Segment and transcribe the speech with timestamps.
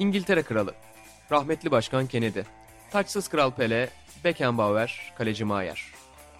[0.00, 0.74] İngiltere Kralı,
[1.30, 2.40] rahmetli Başkan Kennedy,
[2.90, 3.90] taçsız Kral Pele,
[4.24, 5.84] Beckenbauer, Kaleci Maier.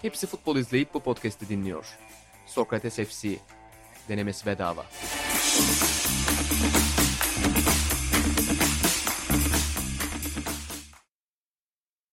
[0.02, 1.86] Hepsi futbol izleyip bu podcast'i dinliyor.
[2.46, 3.36] Sokrates FC,
[4.08, 4.84] denemesi bedava.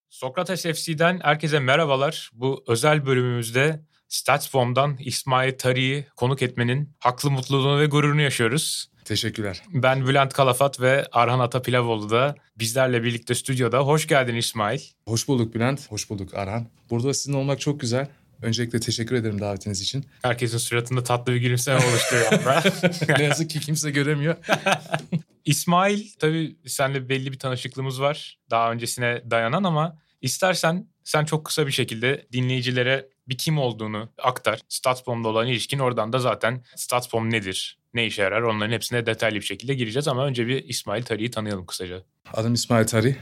[0.09, 2.31] Sokrates FC'den herkese merhabalar.
[2.33, 8.89] Bu özel bölümümüzde Statsbomb'dan İsmail Tari'yi konuk etmenin haklı mutluluğunu ve gururunu yaşıyoruz.
[9.05, 9.61] Teşekkürler.
[9.73, 13.79] Ben Bülent Kalafat ve Arhan Atapilavoğlu da bizlerle birlikte stüdyoda.
[13.79, 14.79] Hoş geldin İsmail.
[15.07, 16.67] Hoş bulduk Bülent, hoş bulduk Arhan.
[16.89, 18.07] Burada sizin olmak çok güzel.
[18.41, 20.05] Öncelikle teşekkür ederim davetiniz için.
[20.21, 22.31] Herkesin suratında tatlı bir gülümseme oluşturuyor.
[23.19, 24.35] ne yazık ki kimse göremiyor.
[25.45, 28.37] İsmail tabii seninle belli bir tanışıklığımız var.
[28.49, 34.59] Daha öncesine dayanan ama istersen sen çok kısa bir şekilde dinleyicilere bir kim olduğunu aktar.
[34.69, 39.45] Statsbomb'da olan ilişkin oradan da zaten Statsbomb nedir, ne işe yarar onların hepsine detaylı bir
[39.45, 40.07] şekilde gireceğiz.
[40.07, 42.03] Ama önce bir İsmail Tari'yi tanıyalım kısaca.
[42.33, 43.15] Adım İsmail Tari.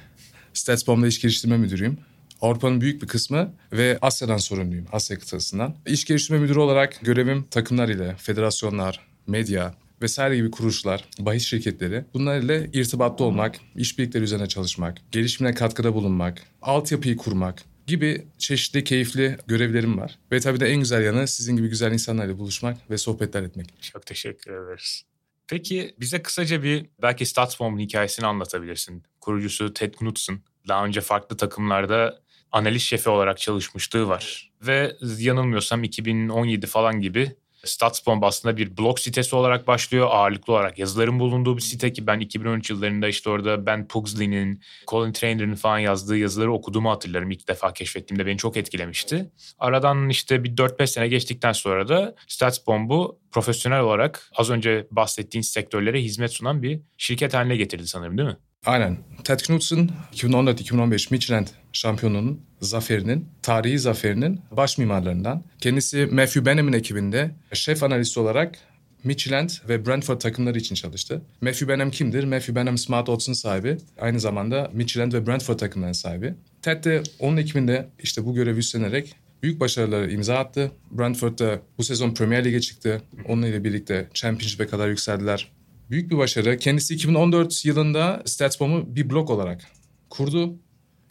[0.54, 1.98] Statsbomb'da iş geliştirme müdürüyüm.
[2.42, 5.76] Avrupa'nın büyük bir kısmı ve Asya'dan sorumluyum, Asya kıtasından.
[5.86, 12.40] İş geliştirme müdürü olarak görevim takımlar ile, federasyonlar, medya, vesaire gibi kuruluşlar, bahis şirketleri bunlar
[12.40, 19.98] ile irtibatta olmak, işbirlikleri üzerine çalışmak, gelişimine katkıda bulunmak, altyapıyı kurmak gibi çeşitli keyifli görevlerim
[19.98, 20.20] var.
[20.32, 23.68] Ve tabii de en güzel yanı sizin gibi güzel insanlarla buluşmak ve sohbetler etmek.
[23.82, 25.06] Çok teşekkür ederiz.
[25.48, 29.04] Peki bize kısaca bir belki Statsbomb'un hikayesini anlatabilirsin.
[29.22, 30.40] Kurucusu Ted Knudsen.
[30.68, 32.20] Daha önce farklı takımlarda
[32.52, 34.52] analiz şefi olarak çalışmışlığı var.
[34.62, 40.08] Ve yanılmıyorsam 2017 falan gibi Statsbomb aslında bir blog sitesi olarak başlıyor.
[40.12, 45.12] Ağırlıklı olarak yazıların bulunduğu bir site ki ben 2013 yıllarında işte orada Ben Pugsley'nin, Colin
[45.12, 47.32] Trainer'ın falan yazdığı yazıları okuduğumu hatırlarım.
[47.32, 49.32] İlk defa keşfettiğimde beni çok etkilemişti.
[49.60, 56.02] Aradan işte bir 4-5 sene geçtikten sonra da Statsbomb'u profesyonel olarak az önce bahsettiğin sektörlere
[56.02, 58.38] hizmet sunan bir şirket haline getirdi sanırım değil mi?
[58.66, 58.98] Aynen.
[59.24, 65.44] Ted Knudsen 2014-2015 Michelin şampiyonunun zaferinin, tarihi zaferinin baş mimarlarından.
[65.62, 68.58] Kendisi Matthew Benham'in ekibinde şef analist olarak
[69.04, 71.22] Michelin ve Brentford takımları için çalıştı.
[71.42, 72.24] Matthew Benham kimdir?
[72.24, 73.78] Matthew Benham Smart Odds'un sahibi.
[74.00, 76.34] Aynı zamanda Michelin ve Brentford takımlarının sahibi.
[76.62, 80.72] Ted de onun ekibinde işte bu görevi üstlenerek büyük başarıları imza attı.
[80.92, 83.02] Brentford'da bu sezon Premier Lig'e çıktı.
[83.28, 85.52] Onunla ile birlikte Championship'e kadar yükseldiler.
[85.90, 86.58] Büyük bir başarı.
[86.58, 89.62] Kendisi 2014 yılında Statsbomb'u bir blok olarak
[90.10, 90.56] kurdu.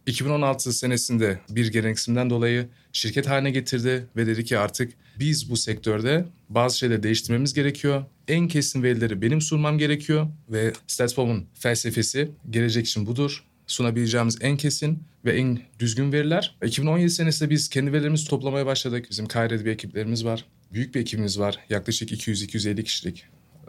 [0.06, 6.24] 2016 senesinde bir gereksinimden dolayı şirket haline getirdi ve dedi ki artık biz bu sektörde
[6.48, 8.04] bazı şeyleri değiştirmemiz gerekiyor.
[8.28, 13.44] En kesin verileri benim sunmam gerekiyor ve Statsbomb'un felsefesi gelecek için budur.
[13.66, 16.56] Sunabileceğimiz en kesin ve en düzgün veriler.
[16.64, 19.06] 2017 senesinde biz kendi verilerimizi toplamaya başladık.
[19.10, 20.44] Bizim Kaire'de bir ekiplerimiz var.
[20.72, 21.58] Büyük bir ekibimiz var.
[21.70, 23.26] Yaklaşık 200-250 kişilik.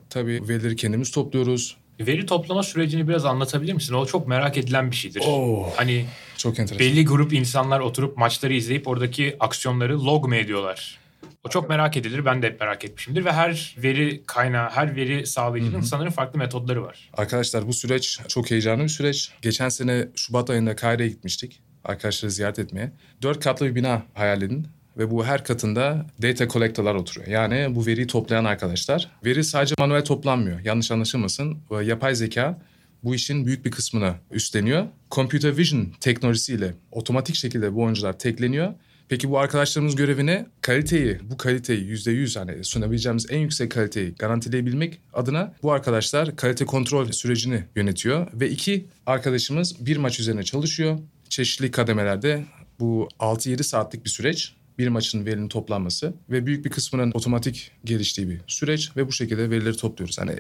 [0.10, 1.78] Tabii verileri kendimiz topluyoruz.
[2.00, 3.94] Veri toplama sürecini biraz anlatabilir misin?
[3.94, 5.24] O çok merak edilen bir şeydir.
[5.28, 6.06] Oo, hani
[6.38, 6.88] çok enteresan.
[6.88, 11.00] belli grup insanlar oturup maçları izleyip oradaki aksiyonları log mu ediyorlar?
[11.46, 12.26] O çok merak edilir.
[12.26, 16.84] Ben de hep merak etmişimdir ve her veri kaynağı, her veri sağlayıcının sanırım farklı metodları
[16.84, 17.10] var.
[17.14, 19.32] Arkadaşlar bu süreç çok heyecanlı bir süreç.
[19.42, 21.62] Geçen sene Şubat ayında Kaire'ye gitmiştik.
[21.84, 22.92] Arkadaşları ziyaret etmeye.
[23.22, 24.68] Dört katlı bir bina hayal edin.
[24.98, 27.28] Ve bu her katında data collector'lar oturuyor.
[27.28, 29.12] Yani bu veriyi toplayan arkadaşlar.
[29.26, 30.60] Veri sadece manuel toplanmıyor.
[30.60, 31.58] Yanlış anlaşılmasın.
[31.84, 32.62] Yapay zeka
[33.04, 34.86] bu işin büyük bir kısmını üstleniyor.
[35.12, 38.74] Computer vision teknolojisiyle otomatik şekilde bu oyuncular tekleniyor.
[39.10, 45.00] Peki bu arkadaşlarımız görevine kaliteyi, bu kaliteyi yüzde yüz hani sunabileceğimiz en yüksek kaliteyi garantileyebilmek
[45.14, 48.28] adına bu arkadaşlar kalite kontrol sürecini yönetiyor.
[48.34, 51.00] Ve iki arkadaşımız bir maç üzerine çalışıyor.
[51.30, 52.46] Çeşitli kademelerde
[52.80, 58.30] bu 6-7 saatlik bir süreç bir maçın verinin toplanması ve büyük bir kısmının otomatik geliştiği
[58.30, 60.20] bir süreç ve bu şekilde verileri topluyoruz.
[60.20, 60.36] Hani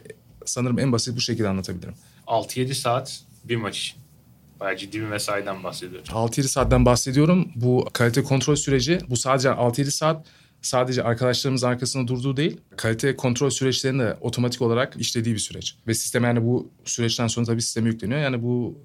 [0.46, 1.94] sanırım en basit bu şekilde anlatabilirim.
[2.28, 3.98] 6-7 saat bir maç için.
[4.60, 6.10] Bayağı ciddi bir mesaiden bahsediyoruz.
[6.10, 7.52] 6-7 saatten bahsediyorum.
[7.56, 10.26] Bu kalite kontrol süreci bu sadece 6-7 saat
[10.62, 15.76] sadece arkadaşlarımız arkasında durduğu değil, kalite kontrol süreçlerinin de otomatik olarak işlediği bir süreç.
[15.88, 18.20] Ve sistem yani bu süreçten sonra tabii sisteme yükleniyor.
[18.20, 18.78] Yani bu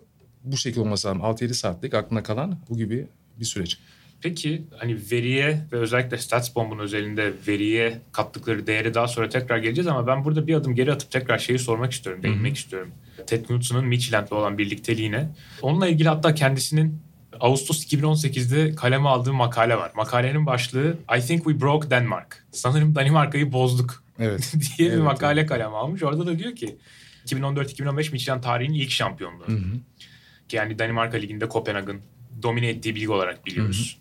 [0.44, 1.22] bu şekilde olması lazım.
[1.22, 3.06] 6-7 saatlik aklına kalan bu gibi
[3.40, 3.78] bir süreç.
[4.22, 10.06] Peki hani veriye ve özellikle Statsbomb'un özelinde veriye kattıkları değeri daha sonra tekrar geleceğiz ama
[10.06, 12.90] ben burada bir adım geri atıp tekrar şeyi sormak istiyorum, değinmek istiyorum.
[13.26, 15.28] Ted Knutson'un Michelin'le olan birlikteliğine.
[15.62, 17.00] Onunla ilgili hatta kendisinin
[17.40, 19.92] Ağustos 2018'de kaleme aldığı makale var.
[19.96, 22.46] Makalenin başlığı I think we broke Denmark.
[22.52, 24.54] Sanırım Danimarka'yı bozduk Evet.
[24.78, 26.02] diye bir Evet, makale kaleme almış.
[26.02, 26.76] Orada da diyor ki
[27.26, 29.48] 2014-2015 Michelin tarihinin ilk şampiyonluğu.
[29.48, 29.72] Hı hı.
[30.48, 32.00] Ki yani Danimarka Ligi'nde Kopenhag'ın
[32.42, 33.98] domine ettiği bir lig olarak biliyoruz.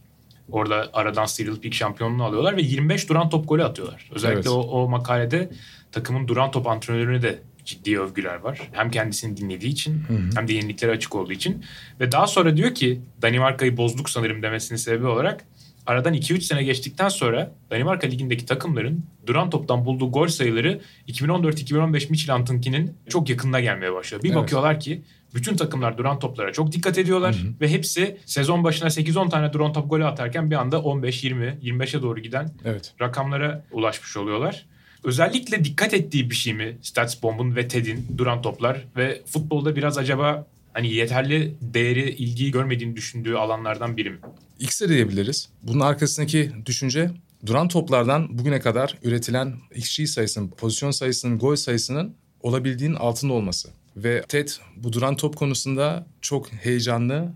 [0.51, 4.09] Orada aradan sıyrılıp ilk şampiyonluğu alıyorlar ve 25 duran top golü atıyorlar.
[4.15, 4.47] Özellikle Evet.
[4.47, 5.49] o, o makalede
[5.91, 8.69] takımın duran top antrenörünü de ciddi övgüler var.
[8.71, 10.29] Hem kendisini dinlediği için hı hı.
[10.35, 11.65] hem de yeniliklere açık olduğu için.
[11.99, 15.45] Ve daha sonra diyor ki Danimarka'yı bozduk sanırım demesinin sebebi olarak
[15.85, 22.97] aradan 2-3 sene geçtikten sonra Danimarka Ligi'ndeki takımların duran toptan bulduğu gol sayıları 2014-2015 Midtjylland'ınkinin
[23.09, 24.23] çok yakınına gelmeye başlıyor.
[24.23, 24.37] Bir evet.
[24.37, 25.01] bakıyorlar ki
[25.33, 27.53] bütün takımlar duran toplara çok dikkat ediyorlar hı hı.
[27.61, 32.01] ve hepsi sezon başına 8-10 tane duran top golü atarken bir anda 15 20 25'e
[32.01, 32.93] doğru giden evet.
[33.01, 34.65] rakamlara ulaşmış oluyorlar.
[35.03, 40.47] Özellikle dikkat ettiği bir şey mi Statsbomb'un ve Ted'in duran toplar ve futbolda biraz acaba
[40.73, 44.17] hani yeterli değeri, ilgiyi görmediğini düşündüğü alanlardan biri mi?
[44.59, 45.49] X'e diyebiliriz.
[45.63, 47.11] Bunun arkasındaki düşünce
[47.45, 53.69] duran toplardan bugüne kadar üretilen XG sayısının, pozisyon sayısının, gol sayısının olabildiğinin altında olması.
[54.03, 57.33] Ve Ted bu duran top konusunda çok heyecanlı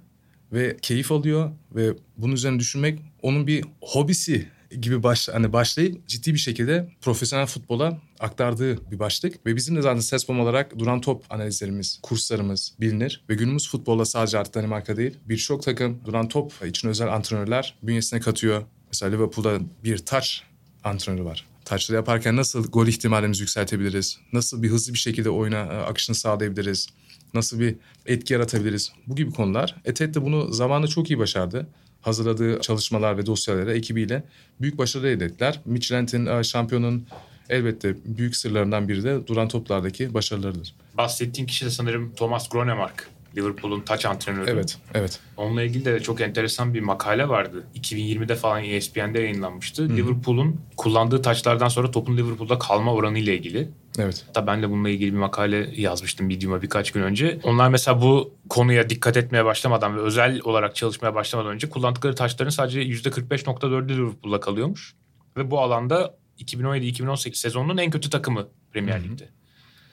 [0.53, 4.47] ve keyif alıyor ve bunun üzerine düşünmek onun bir hobisi
[4.81, 9.45] gibi baş, hani başlayıp ciddi bir şekilde profesyonel futbola aktardığı bir başlık.
[9.45, 13.23] Ve bizim de zaten SESPOM olarak duran top analizlerimiz, kurslarımız bilinir.
[13.29, 18.19] Ve günümüz futbolda sadece artık Danimarka değil birçok takım duran top için özel antrenörler bünyesine
[18.19, 18.63] katıyor.
[18.87, 20.43] Mesela Liverpool'da bir taç
[20.83, 21.52] antrenörü var.
[21.65, 24.19] Taçları yaparken nasıl gol ihtimalimizi yükseltebiliriz?
[24.33, 26.87] Nasıl bir hızlı bir şekilde oyuna e, akışını sağlayabiliriz?
[27.33, 27.75] Nasıl bir
[28.05, 28.91] etki yaratabiliriz?
[29.07, 29.75] Bu gibi konular.
[29.85, 31.67] Etet de bunu zamanında çok iyi başardı
[32.03, 34.23] hazırladığı çalışmalar ve dosyaları ekibiyle
[34.61, 35.59] büyük başarı elde ettiler.
[35.65, 37.07] Michelin'in e, şampiyonun
[37.49, 40.75] elbette büyük sırlarından biri de duran toplardaki başarılarıdır.
[40.97, 43.09] Bahsettiğin kişi de sanırım Thomas Gronemark.
[43.37, 44.49] Liverpool'un taç antrenörü.
[44.49, 45.19] Evet, evet.
[45.37, 47.67] Onunla ilgili de çok enteresan bir makale vardı.
[47.75, 49.89] 2020'de falan ESPN'de yayınlanmıştı.
[49.89, 53.69] Liverpool'un kullandığı taçlardan sonra topun Liverpool'da kalma oranı ile ilgili.
[53.99, 54.23] Evet.
[54.27, 57.39] Hatta ben de bununla ilgili bir makale yazmıştım Medium'a birkaç gün önce.
[57.43, 62.49] Onlar mesela bu konuya dikkat etmeye başlamadan ve özel olarak çalışmaya başlamadan önce kullandıkları taşların
[62.49, 64.95] sadece %45.4'ü Liverpool'da kalıyormuş.
[65.37, 69.29] Ve bu alanda 2017-2018 sezonunun en kötü takımı Premier Lig'de.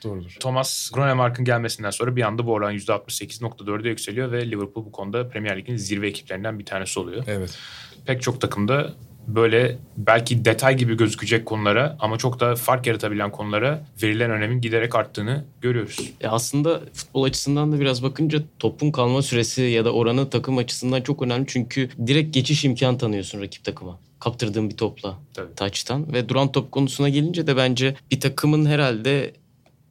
[0.03, 0.37] Doğrudur.
[0.39, 5.57] Thomas Gronemark'ın gelmesinden sonra bir anda bu oran %68.4'e yükseliyor ve Liverpool bu konuda Premier
[5.57, 7.23] Lig'in zirve ekiplerinden bir tanesi oluyor.
[7.27, 7.57] Evet.
[8.05, 8.93] Pek çok takımda
[9.27, 14.95] böyle belki detay gibi gözükecek konulara ama çok da fark yaratabilen konulara verilen önemin giderek
[14.95, 16.11] arttığını görüyoruz.
[16.21, 21.01] E aslında futbol açısından da biraz bakınca topun kalma süresi ya da oranı takım açısından
[21.01, 21.45] çok önemli.
[21.47, 25.55] Çünkü direkt geçiş imkan tanıyorsun rakip takıma kaptırdığın bir topla Tabii.
[25.55, 26.13] taçtan.
[26.13, 29.33] Ve duran top konusuna gelince de bence bir takımın herhalde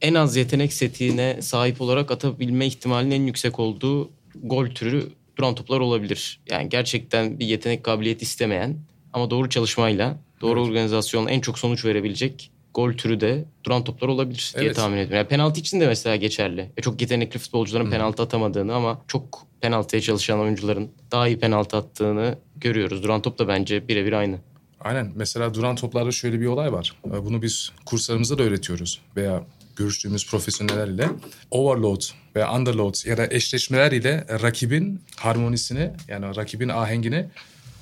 [0.01, 4.09] en az yetenek setiğine sahip olarak atabilme ihtimalinin en yüksek olduğu
[4.43, 6.39] gol türü duran toplar olabilir.
[6.49, 8.77] Yani gerçekten bir yetenek kabiliyet istemeyen
[9.13, 10.69] ama doğru çalışmayla, doğru evet.
[10.69, 14.75] organizasyonla en çok sonuç verebilecek gol türü de duran toplar olabilir diye evet.
[14.75, 15.17] tahmin ediyorum.
[15.17, 16.71] Yani penaltı için de mesela geçerli.
[16.77, 17.91] E çok yetenekli futbolcuların hmm.
[17.91, 23.03] penaltı atamadığını ama çok penaltıya çalışan oyuncuların daha iyi penaltı attığını görüyoruz.
[23.03, 24.39] Duran top da bence birebir aynı.
[24.79, 25.11] Aynen.
[25.15, 26.95] Mesela duran toplarda şöyle bir olay var.
[27.05, 29.01] Bunu biz kurslarımızda da öğretiyoruz.
[29.15, 29.43] Veya
[29.75, 31.09] görüştüğümüz profesyoneller ile
[31.51, 32.01] overload
[32.35, 37.25] ve underload ya da eşleşmeler ile rakibin harmonisini yani rakibin ahengini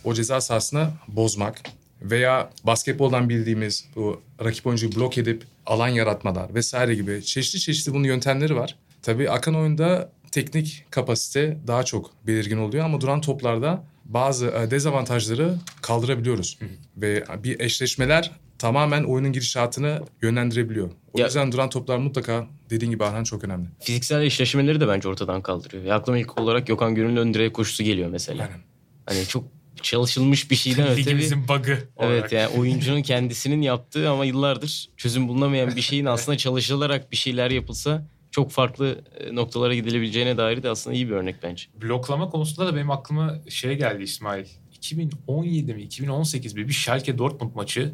[0.03, 1.61] o ceza sahasına bozmak
[2.01, 8.03] veya basketboldan bildiğimiz bu rakip oyuncuyu blok edip alan yaratmalar vesaire gibi çeşitli çeşitli bunun
[8.03, 8.75] yöntemleri var.
[9.01, 15.55] Tabii akan oyunda teknik kapasite daha çok belirgin oluyor ama duran toplarda bazı e, dezavantajları
[15.81, 16.57] kaldırabiliyoruz.
[16.59, 16.65] Hı.
[16.97, 20.89] Ve bir eşleşmeler tamamen oyunun gidişatını yönlendirebiliyor.
[21.13, 23.67] O ya, yüzden duran toplar mutlaka dediğin gibi Arhan çok önemli.
[23.79, 25.83] Fiziksel eşleşmeleri de bence ortadan kaldırıyor.
[25.83, 28.43] Ve aklıma ilk olarak Gökhan Gönül'ün ön direğe koşusu geliyor mesela.
[28.43, 28.59] Aynen.
[29.05, 29.43] Hani çok
[29.81, 35.75] çalışılmış bir şeyden öte Ligimizin bug'ı Evet yani oyuncunun kendisinin yaptığı ama yıllardır çözüm bulunamayan
[35.75, 40.95] bir şeyin aslında çalışılarak bir şeyler yapılsa çok farklı e, noktalara gidilebileceğine dair de aslında
[40.95, 41.63] iyi bir örnek bence.
[41.81, 44.45] Bloklama konusunda da benim aklıma şey geldi İsmail.
[44.79, 47.93] 2017 mi 2018 mi bir Schalke Dortmund maçı.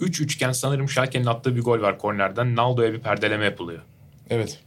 [0.00, 2.56] 3 üçgen sanırım Schalke'nin attığı bir gol var kornerden.
[2.56, 3.82] Naldo'ya bir perdeleme yapılıyor.
[4.30, 4.60] Evet.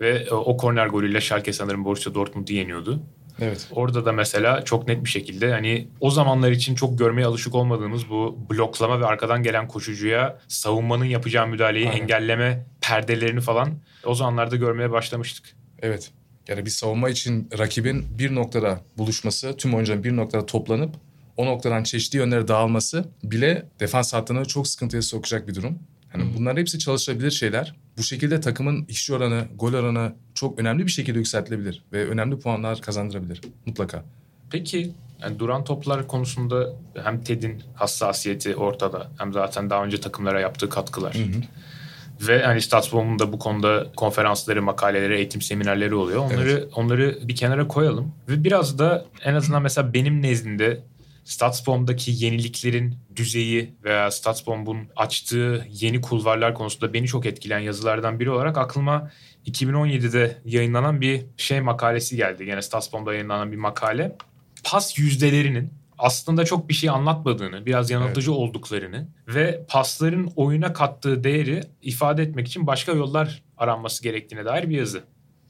[0.00, 3.02] Ve e, o korner golüyle Schalke sanırım Borussia Dortmund'u yeniyordu.
[3.40, 3.68] Evet.
[3.70, 8.10] Orada da mesela çok net bir şekilde hani o zamanlar için çok görmeye alışık olmadığımız
[8.10, 12.02] bu bloklama ve arkadan gelen koşucuya savunmanın yapacağı müdahaleyi Aynen.
[12.02, 13.70] engelleme perdelerini falan
[14.04, 15.56] o zamanlarda görmeye başlamıştık.
[15.82, 16.12] Evet.
[16.48, 20.94] Yani bir savunma için rakibin bir noktada buluşması, tüm oyuncuların bir noktada toplanıp
[21.36, 25.78] o noktadan çeşitli yönlere dağılması bile defans hattını çok sıkıntıya sokacak bir durum.
[26.14, 27.76] Yani bunlar hepsi çalışabilir şeyler.
[27.98, 32.80] Bu şekilde takımın işçi oranı, gol oranı çok önemli bir şekilde yükseltilebilir ve önemli puanlar
[32.80, 34.04] kazandırabilir mutlaka.
[34.50, 36.72] Peki yani duran toplar konusunda
[37.04, 41.14] hem Ted'in hassasiyeti ortada hem zaten daha önce takımlara yaptığı katkılar.
[41.14, 41.42] Hı hı.
[42.28, 46.20] Ve hani Statsbomb'un da bu konuda konferansları, makaleleri, eğitim seminerleri oluyor.
[46.20, 46.72] Onları evet.
[46.76, 48.14] onları bir kenara koyalım.
[48.28, 50.82] Ve biraz da en azından mesela benim nezdimde
[51.24, 58.58] Statsbomb'daki yeniliklerin düzeyi veya Statsbomb'un açtığı yeni kulvarlar konusunda beni çok etkileyen yazılardan biri olarak
[58.58, 59.10] aklıma
[59.46, 62.44] 2017'de yayınlanan bir şey makalesi geldi.
[62.44, 64.16] Yine Statsbomb'da yayınlanan bir makale.
[64.64, 68.40] Pas yüzdelerinin aslında çok bir şey anlatmadığını, biraz yanıltıcı evet.
[68.40, 74.76] olduklarını ve pasların oyuna kattığı değeri ifade etmek için başka yollar aranması gerektiğine dair bir
[74.76, 75.02] yazı.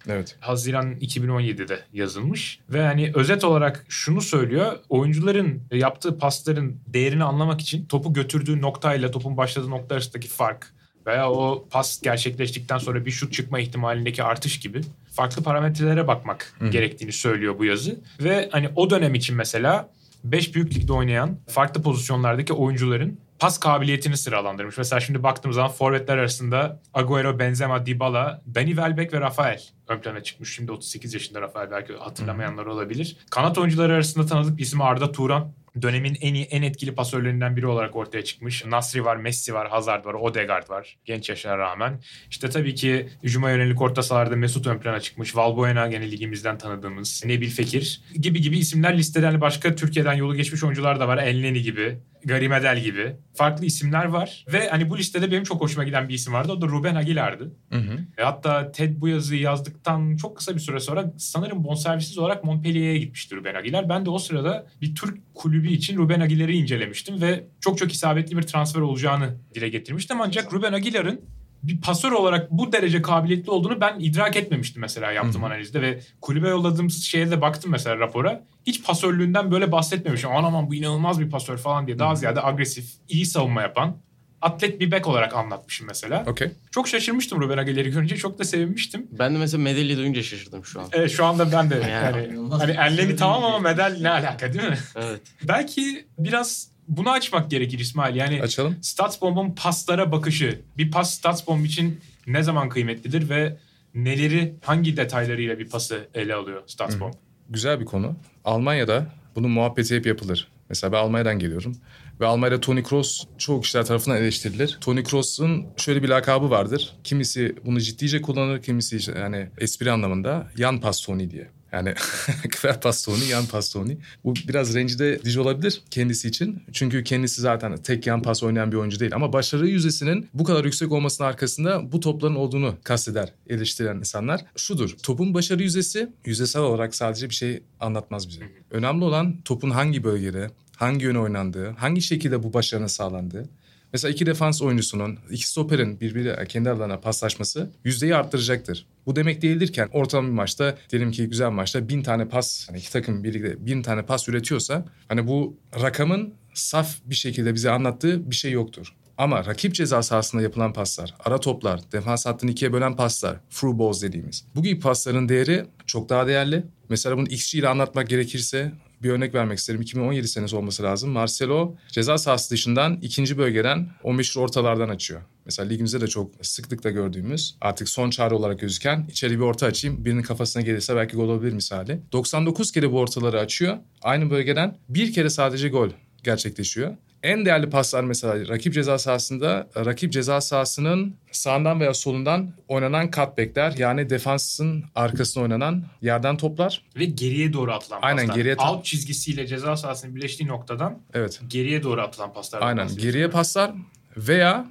[0.08, 0.36] Evet.
[0.40, 4.78] Haziran 2017'de yazılmış ve hani özet olarak şunu söylüyor.
[4.88, 10.74] Oyuncuların yaptığı pasların değerini anlamak için topu götürdüğü noktayla topun başladığı nokta arasındaki fark
[11.06, 14.80] veya o pas gerçekleştikten sonra bir şut çıkma ihtimalindeki artış gibi
[15.12, 16.68] farklı parametrelere bakmak Hı.
[16.68, 18.00] gerektiğini söylüyor bu yazı.
[18.20, 19.88] Ve hani o dönem için mesela
[20.24, 24.78] 5 büyük ligde oynayan farklı pozisyonlardaki oyuncuların pas kabiliyetini sıralandırmış.
[24.78, 30.22] Mesela şimdi baktığımız zaman forvetler arasında Agüero, Benzema, Dybala, Danny Welbeck ve Rafael ön plana
[30.22, 30.54] çıkmış.
[30.54, 33.16] Şimdi 38 yaşında Rafael belki hatırlamayanlar olabilir.
[33.30, 35.52] Kanat oyuncuları arasında tanıdık isim Arda Turan
[35.82, 38.64] dönemin en iyi, en etkili pasörlerinden biri olarak ortaya çıkmış.
[38.64, 40.96] Nasri var, Messi var, Hazard var, Odegaard var.
[41.04, 42.00] Genç yaşına rağmen.
[42.30, 45.36] İşte tabii ki hücuma yönelik orta sahalarda Mesut ön plana çıkmış.
[45.36, 47.22] Valbuena gene ligimizden tanıdığımız.
[47.26, 51.18] Nebil Fekir gibi gibi isimler listeden başka Türkiye'den yolu geçmiş oyuncular da var.
[51.18, 51.98] Elneni gibi.
[52.24, 54.44] Garimedel gibi farklı isimler var.
[54.52, 56.52] Ve hani bu listede benim çok hoşuma giden bir isim vardı.
[56.52, 57.52] O da Ruben Aguilar'dı.
[57.72, 57.98] Hı hı.
[58.18, 62.98] E hatta Ted bu yazıyı yazdıktan çok kısa bir süre sonra sanırım bonservisiz olarak Montpellier'e
[62.98, 63.88] gitmişti Ruben Aguilar.
[63.88, 68.36] Ben de o sırada bir Türk kulübü için Ruben Aguilar'ı incelemiştim ve çok çok isabetli
[68.36, 70.20] bir transfer olacağını dile getirmiştim.
[70.20, 71.20] Ancak Ruben Aguilar'ın
[71.62, 75.52] bir pasör olarak bu derece kabiliyetli olduğunu ben idrak etmemiştim mesela yaptığım Hı-hı.
[75.52, 78.44] analizde ve kulübe yolladığım şeye de baktım mesela rapora.
[78.66, 80.30] Hiç pasörlüğünden böyle bahsetmemişim.
[80.30, 82.16] Aman aman bu inanılmaz bir pasör falan diye daha Hı-hı.
[82.16, 83.96] ziyade agresif, iyi savunma yapan,
[84.42, 86.24] atlet bir bek olarak anlatmışım mesela.
[86.26, 86.50] Okay.
[86.70, 88.16] Çok şaşırmıştım Ruben Aguilar'ı görünce.
[88.16, 89.06] Çok da sevinmiştim.
[89.10, 90.86] Ben de mesela medalya duyunca şaşırdım şu an.
[90.92, 91.74] Evet şu anda ben de.
[91.74, 94.78] yani, hani enlemi tamam ama medal ne alaka değil mi?
[94.96, 95.20] Evet.
[95.42, 98.16] Belki biraz bunu açmak gerekir İsmail.
[98.16, 98.76] Yani Açalım.
[98.82, 100.60] Statsbomb'un paslara bakışı.
[100.78, 103.56] Bir pas Statsbomb için ne zaman kıymetlidir ve
[103.94, 107.12] neleri, hangi detaylarıyla bir pası ele alıyor Statsbomb?
[107.48, 108.16] Güzel bir konu.
[108.44, 109.06] Almanya'da
[109.36, 110.48] bunun muhabbeti hep yapılır.
[110.68, 111.76] Mesela ben Almanya'dan geliyorum.
[112.22, 114.78] Ve Almanya'da Tony Kroos çoğu kişiler tarafından eleştirilir.
[114.80, 116.96] Tony Kroos'un şöyle bir lakabı vardır.
[117.04, 121.50] Kimisi bunu ciddice kullanır, kimisi yani espri anlamında yan pas Tony diye.
[121.72, 121.94] Yani
[122.50, 123.98] kver pastoni, yan pastoni.
[124.24, 126.62] Bu biraz rencide edici olabilir kendisi için.
[126.72, 129.14] Çünkü kendisi zaten tek yan pas oynayan bir oyuncu değil.
[129.14, 134.44] Ama başarı yüzdesinin bu kadar yüksek olmasının arkasında bu topların olduğunu kasteder eleştiren insanlar.
[134.56, 138.42] Şudur, topun başarı yüzdesi yüzdesel olarak sadece bir şey anlatmaz bize.
[138.70, 140.50] Önemli olan topun hangi bölgede,
[140.82, 143.48] hangi yöne oynandığı, hangi şekilde bu başarının sağlandığı.
[143.92, 148.86] Mesela iki defans oyuncusunun, iki stoperin birbiriyle kendi aralarına paslaşması yüzdeyi arttıracaktır.
[149.06, 152.92] Bu demek değildirken ortalama bir maçta diyelim ki güzel maçta bin tane pas, hani iki
[152.92, 158.36] takım birlikte bin tane pas üretiyorsa hani bu rakamın saf bir şekilde bize anlattığı bir
[158.36, 158.94] şey yoktur.
[159.18, 164.02] Ama rakip ceza sahasında yapılan paslar, ara toplar, defans hattını ikiye bölen paslar, through balls
[164.02, 164.44] dediğimiz.
[164.54, 166.64] Bu gibi pasların değeri çok daha değerli.
[166.88, 169.80] Mesela bunu XG ile anlatmak gerekirse bir örnek vermek isterim.
[169.80, 171.10] 2017 senesi olması lazım.
[171.10, 175.20] Marcelo ceza sahası dışından ikinci bölgeden o meşhur ortalardan açıyor.
[175.44, 180.04] Mesela ligimizde de çok sıklıkla gördüğümüz artık son çare olarak gözüken içeri bir orta açayım
[180.04, 182.00] birinin kafasına gelirse belki gol olabilir misali.
[182.12, 183.78] 99 kere bu ortaları açıyor.
[184.02, 185.88] Aynı bölgeden bir kere sadece gol
[186.24, 186.96] gerçekleşiyor.
[187.22, 193.74] En değerli paslar mesela rakip ceza sahasında rakip ceza sahasının sağından veya solundan oynanan cutbackler
[193.78, 196.82] yani defansın arkasına oynanan yerden toplar.
[196.96, 198.36] Ve geriye doğru atılan Aynen, paslar.
[198.36, 201.40] Geriye Alt çizgisiyle ceza sahasının birleştiği noktadan evet.
[201.48, 202.62] geriye doğru atılan paslar.
[202.62, 203.72] Aynen geriye paslar
[204.16, 204.70] veya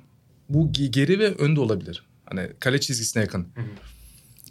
[0.50, 2.06] bu geri ve önde olabilir.
[2.26, 3.48] Hani kale çizgisine yakın.
[3.56, 3.66] Hı hı.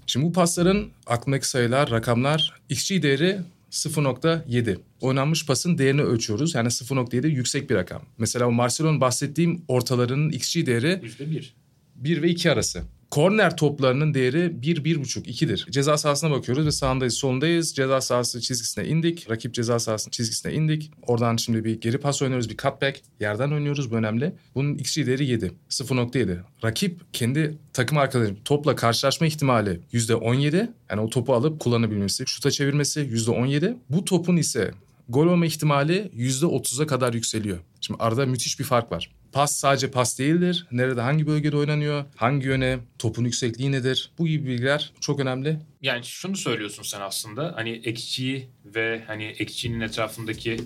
[0.06, 3.40] Şimdi bu pasların aklındaki sayılar, rakamlar XG değeri
[3.70, 4.78] 0.7.
[5.00, 6.54] Oynanmış pasın değerini ölçüyoruz.
[6.54, 8.02] Yani 0.7 yüksek bir rakam.
[8.18, 11.50] Mesela o Marcelo'nun bahsettiğim ortalarının XG değeri %1.
[11.94, 12.82] 1 ve 2 arası.
[13.10, 15.66] Korner toplarının değeri 1 1,5 2'dir.
[15.70, 17.74] Ceza sahasına bakıyoruz ve sağındayız solundayız.
[17.74, 19.30] Ceza sahası çizgisine indik.
[19.30, 20.90] Rakip ceza sahasının çizgisine indik.
[21.06, 23.00] Oradan şimdi bir geri pas oynuyoruz bir cutback.
[23.20, 24.32] Yerden oynuyoruz bu önemli.
[24.54, 25.52] Bunun XG değeri 7.
[25.70, 26.38] 0.7.
[26.64, 30.70] Rakip kendi takım arkadaşı topla karşılaşma ihtimali %17.
[30.90, 33.76] Yani o topu alıp kullanabilmesi, şuta çevirmesi %17.
[33.90, 34.70] Bu topun ise
[35.08, 37.58] gol olma ihtimali %30'a kadar yükseliyor.
[37.80, 39.10] Şimdi arada müthiş bir fark var.
[39.32, 40.66] Pas sadece pas değildir.
[40.72, 42.04] Nerede hangi bölgede oynanıyor?
[42.16, 42.78] Hangi yöne?
[42.98, 44.10] Topun yüksekliği nedir?
[44.18, 45.58] Bu gibi bilgiler çok önemli.
[45.82, 47.52] Yani şunu söylüyorsun sen aslında.
[47.56, 50.56] Hani ekçiyi ve hani ekçinin etrafındaki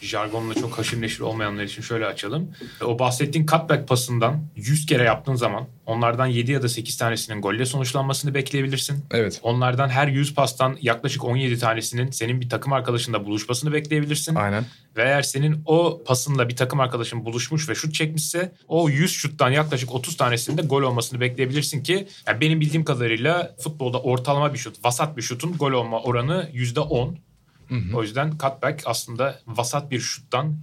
[0.00, 2.50] jargonla çok haşır neşir olmayanlar için şöyle açalım.
[2.84, 7.66] O bahsettiğin cutback pasından 100 kere yaptığın zaman onlardan 7 ya da 8 tanesinin golle
[7.66, 9.04] sonuçlanmasını bekleyebilirsin.
[9.10, 9.40] Evet.
[9.42, 14.34] Onlardan her 100 pastan yaklaşık 17 tanesinin senin bir takım arkadaşınla buluşmasını bekleyebilirsin.
[14.34, 14.64] Aynen.
[14.96, 19.50] Ve eğer senin o pasınla bir takım arkadaşın buluşmuş ve şut çekmişse o 100 şuttan
[19.50, 24.84] yaklaşık 30 tanesinde gol olmasını bekleyebilirsin ki yani benim bildiğim kadarıyla futbolda ortalama bir şut,
[24.84, 27.14] vasat bir şutun gol olma oranı %10.
[27.68, 27.96] Hı hı.
[27.96, 30.56] O yüzden cutback aslında vasat bir şuttan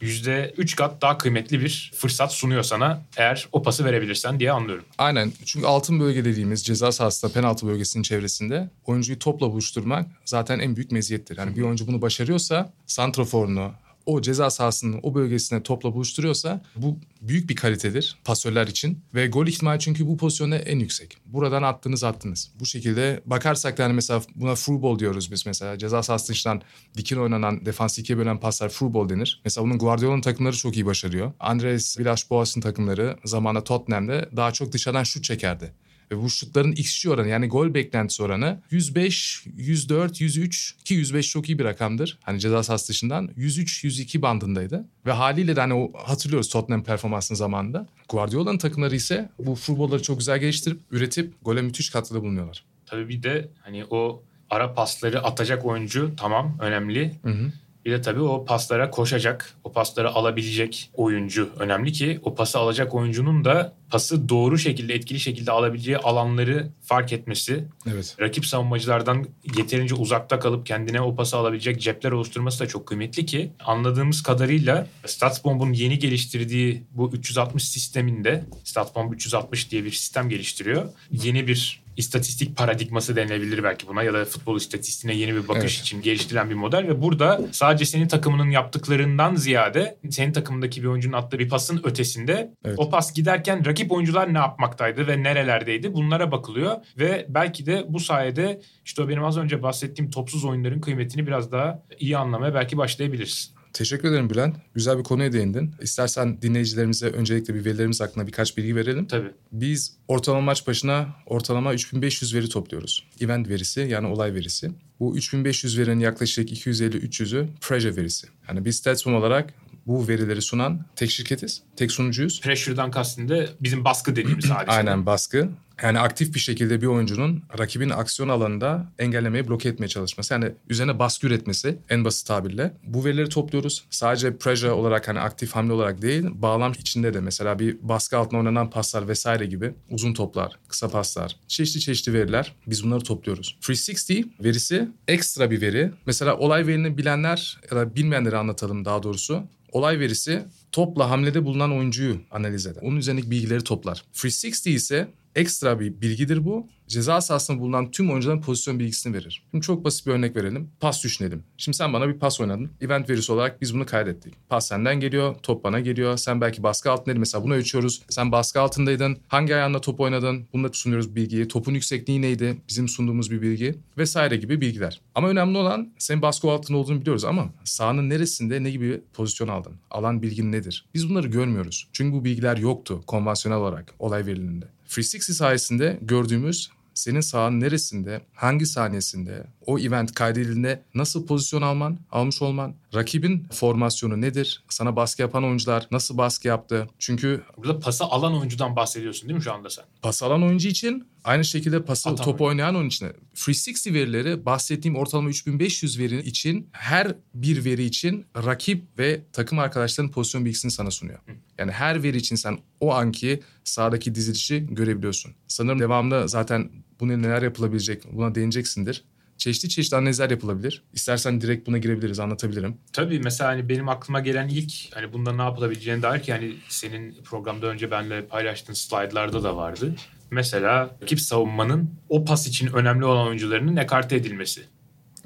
[0.00, 4.84] %3 kat daha kıymetli bir fırsat sunuyor sana eğer o pası verebilirsen diye anlıyorum.
[4.98, 5.32] Aynen.
[5.44, 10.92] Çünkü altın bölge dediğimiz ceza sahasında penaltı bölgesinin çevresinde oyuncuyu topla buluşturmak zaten en büyük
[10.92, 11.38] meziyettir.
[11.38, 13.72] Yani bir oyuncu bunu başarıyorsa santraforunu
[14.06, 19.04] o ceza sahasının o bölgesine topla buluşturuyorsa bu büyük bir kalitedir pasörler için.
[19.14, 21.16] Ve gol ihtimali çünkü bu pozisyonda en yüksek.
[21.26, 22.50] Buradan attınız attınız.
[22.60, 25.78] Bu şekilde bakarsak da hani mesela buna through ball diyoruz biz mesela.
[25.78, 26.62] Ceza sahası dışından
[26.96, 29.40] dikin oynanan defans ikiye bölen paslar through ball denir.
[29.44, 31.32] Mesela bunun Guardiola'nın takımları çok iyi başarıyor.
[31.40, 35.72] Andres Villas-Boas'ın takımları zamanında Tottenham'de daha çok dışarıdan şut çekerdi.
[36.10, 41.48] Ve bu şutların XG oranı yani gol beklentisi oranı 105, 104, 103 ki 105 çok
[41.48, 42.18] iyi bir rakamdır.
[42.22, 44.84] Hani ceza sahası dışından 103, 102 bandındaydı.
[45.06, 47.86] Ve haliyle de hani o hatırlıyoruz Tottenham performansının zamanında.
[48.08, 52.64] Guardiola'nın takımları ise bu futbolları çok güzel geliştirip üretip gole müthiş katkıda bulunuyorlar.
[52.86, 57.14] Tabii bir de hani o ara pasları atacak oyuncu tamam önemli.
[57.22, 57.52] Hı hı.
[57.86, 62.94] Bir de tabii o paslara koşacak, o pasları alabilecek oyuncu önemli ki o pası alacak
[62.94, 68.16] oyuncunun da pası doğru şekilde, etkili şekilde alabileceği alanları fark etmesi, Evet.
[68.20, 69.26] rakip savunmacılardan
[69.56, 74.86] yeterince uzakta kalıp kendine o pası alabilecek cepler oluşturması da çok kıymetli ki anladığımız kadarıyla
[75.04, 80.88] StatsBomb'un yeni geliştirdiği bu 360 sisteminde StatsBomb 360 diye bir sistem geliştiriyor.
[81.10, 85.86] Yeni bir istatistik paradigması denilebilir belki buna ya da futbol istatistiğine yeni bir bakış Evet.
[85.86, 91.16] için geliştirilen bir model ve burada sadece senin takımının yaptıklarından ziyade senin takımındaki bir oyuncunun
[91.16, 92.78] attığı bir pasın ötesinde Evet.
[92.78, 98.00] o pas giderken rakip oyuncular ne yapmaktaydı ve nerelerdeydi bunlara bakılıyor ve belki de bu
[98.00, 102.76] sayede işte o benim az önce bahsettiğim topsuz oyunların kıymetini biraz daha iyi anlamaya belki
[102.76, 103.55] başlayabiliriz.
[103.76, 104.56] Teşekkür ederim Bülent.
[104.74, 105.70] Güzel bir konuya değindin.
[105.80, 109.06] İstersen dinleyicilerimize öncelikle bir verilerimiz hakkında birkaç bilgi verelim.
[109.06, 109.30] Tabii.
[109.52, 113.04] Biz ortalama maç başına ortalama 3500 veri topluyoruz.
[113.20, 114.70] Event verisi yani olay verisi.
[115.00, 118.26] Bu 3500 verinin yaklaşık 250-300'ü pressure verisi.
[118.48, 119.54] Yani biz Statsbomb olarak
[119.86, 122.40] bu verileri sunan tek şirketiz, tek sunucuyuz.
[122.40, 124.72] Pressure'dan kastım da bizim baskı dediğimiz hadise.
[124.72, 125.48] Aynen baskı.
[125.82, 130.34] Yani aktif bir şekilde bir oyuncunun rakibin aksiyon alanında engellemeye, bloke etmeye çalışması.
[130.34, 132.72] Yani üzerine baskı üretmesi en basit tabirle.
[132.84, 133.84] Bu verileri topluyoruz.
[133.90, 138.38] Sadece pressure olarak hani aktif hamle olarak değil, bağlam içinde de mesela bir baskı altına
[138.38, 143.56] oynanan paslar vesaire gibi uzun toplar, kısa paslar, çeşitli çeşitli veriler biz bunları topluyoruz.
[143.58, 145.92] 360 verisi ekstra bir veri.
[146.06, 149.42] Mesela olay verini bilenler ya da bilmeyenleri anlatalım daha doğrusu.
[149.72, 152.82] Olay verisi topla hamlede bulunan oyuncuyu analiz eder.
[152.82, 154.04] Onun üzerindeki bilgileri toplar.
[154.14, 156.68] 360 ise ekstra bir bilgidir bu.
[156.88, 159.42] Ceza sahasında bulunan tüm oyuncuların pozisyon bilgisini verir.
[159.50, 160.70] Şimdi çok basit bir örnek verelim.
[160.80, 161.42] Pas düşünelim.
[161.56, 162.70] Şimdi sen bana bir pas oynadın.
[162.80, 164.34] Event verisi olarak biz bunu kaydettik.
[164.48, 166.16] Pas senden geliyor, top bana geliyor.
[166.16, 167.20] Sen belki baskı altındaydın.
[167.20, 168.02] Mesela bunu ölçüyoruz.
[168.08, 169.18] Sen baskı altındaydın.
[169.28, 170.48] Hangi ayağınla top oynadın?
[170.52, 171.48] Bunu da sunuyoruz bilgiyi.
[171.48, 172.56] Topun yüksekliği neydi?
[172.68, 173.74] Bizim sunduğumuz bir bilgi.
[173.98, 175.00] Vesaire gibi bilgiler.
[175.14, 179.72] Ama önemli olan senin baskı altında olduğunu biliyoruz ama sahanın neresinde ne gibi pozisyon aldın?
[179.90, 180.84] Alan bilgin nedir?
[180.94, 181.88] Biz bunları görmüyoruz.
[181.92, 184.75] Çünkü bu bilgiler yoktu konvansiyonel olarak olay verilerinde.
[184.88, 192.42] 360 sayesinde gördüğümüz senin sahanın neresinde, hangi saniyesinde, o event kaydedildiğinde nasıl pozisyon alman, almış
[192.42, 196.88] olman, rakibin formasyonu nedir, sana baskı yapan oyuncular nasıl baskı yaptı.
[196.98, 199.84] Çünkü Burada pası alan oyuncudan bahsediyorsun değil mi şu anda sen?
[200.02, 202.44] pas alan oyuncu için aynı şekilde pası Atan top oyuncu.
[202.44, 203.08] oynayan oyuncu için.
[203.32, 210.12] 360 verileri bahsettiğim ortalama 3500 veri için her bir veri için rakip ve takım arkadaşlarının
[210.12, 211.18] pozisyon bilgisini sana sunuyor.
[211.58, 215.32] Yani her veri için sen o anki sahadaki dizilişi görebiliyorsun.
[215.48, 219.04] Sanırım devamlı zaten bunu neler yapılabilecek buna değineceksindir.
[219.38, 220.82] Çeşitli çeşitli analizler yapılabilir.
[220.92, 222.76] İstersen direkt buna girebiliriz, anlatabilirim.
[222.92, 227.14] Tabii mesela hani benim aklıma gelen ilk hani bunda ne yapılabileceğine dair ki hani senin
[227.24, 229.94] programda önce benimle paylaştığın slaytlarda da vardı.
[230.30, 234.62] Mesela rakip savunmanın o pas için önemli olan oyuncularının ekarte edilmesi.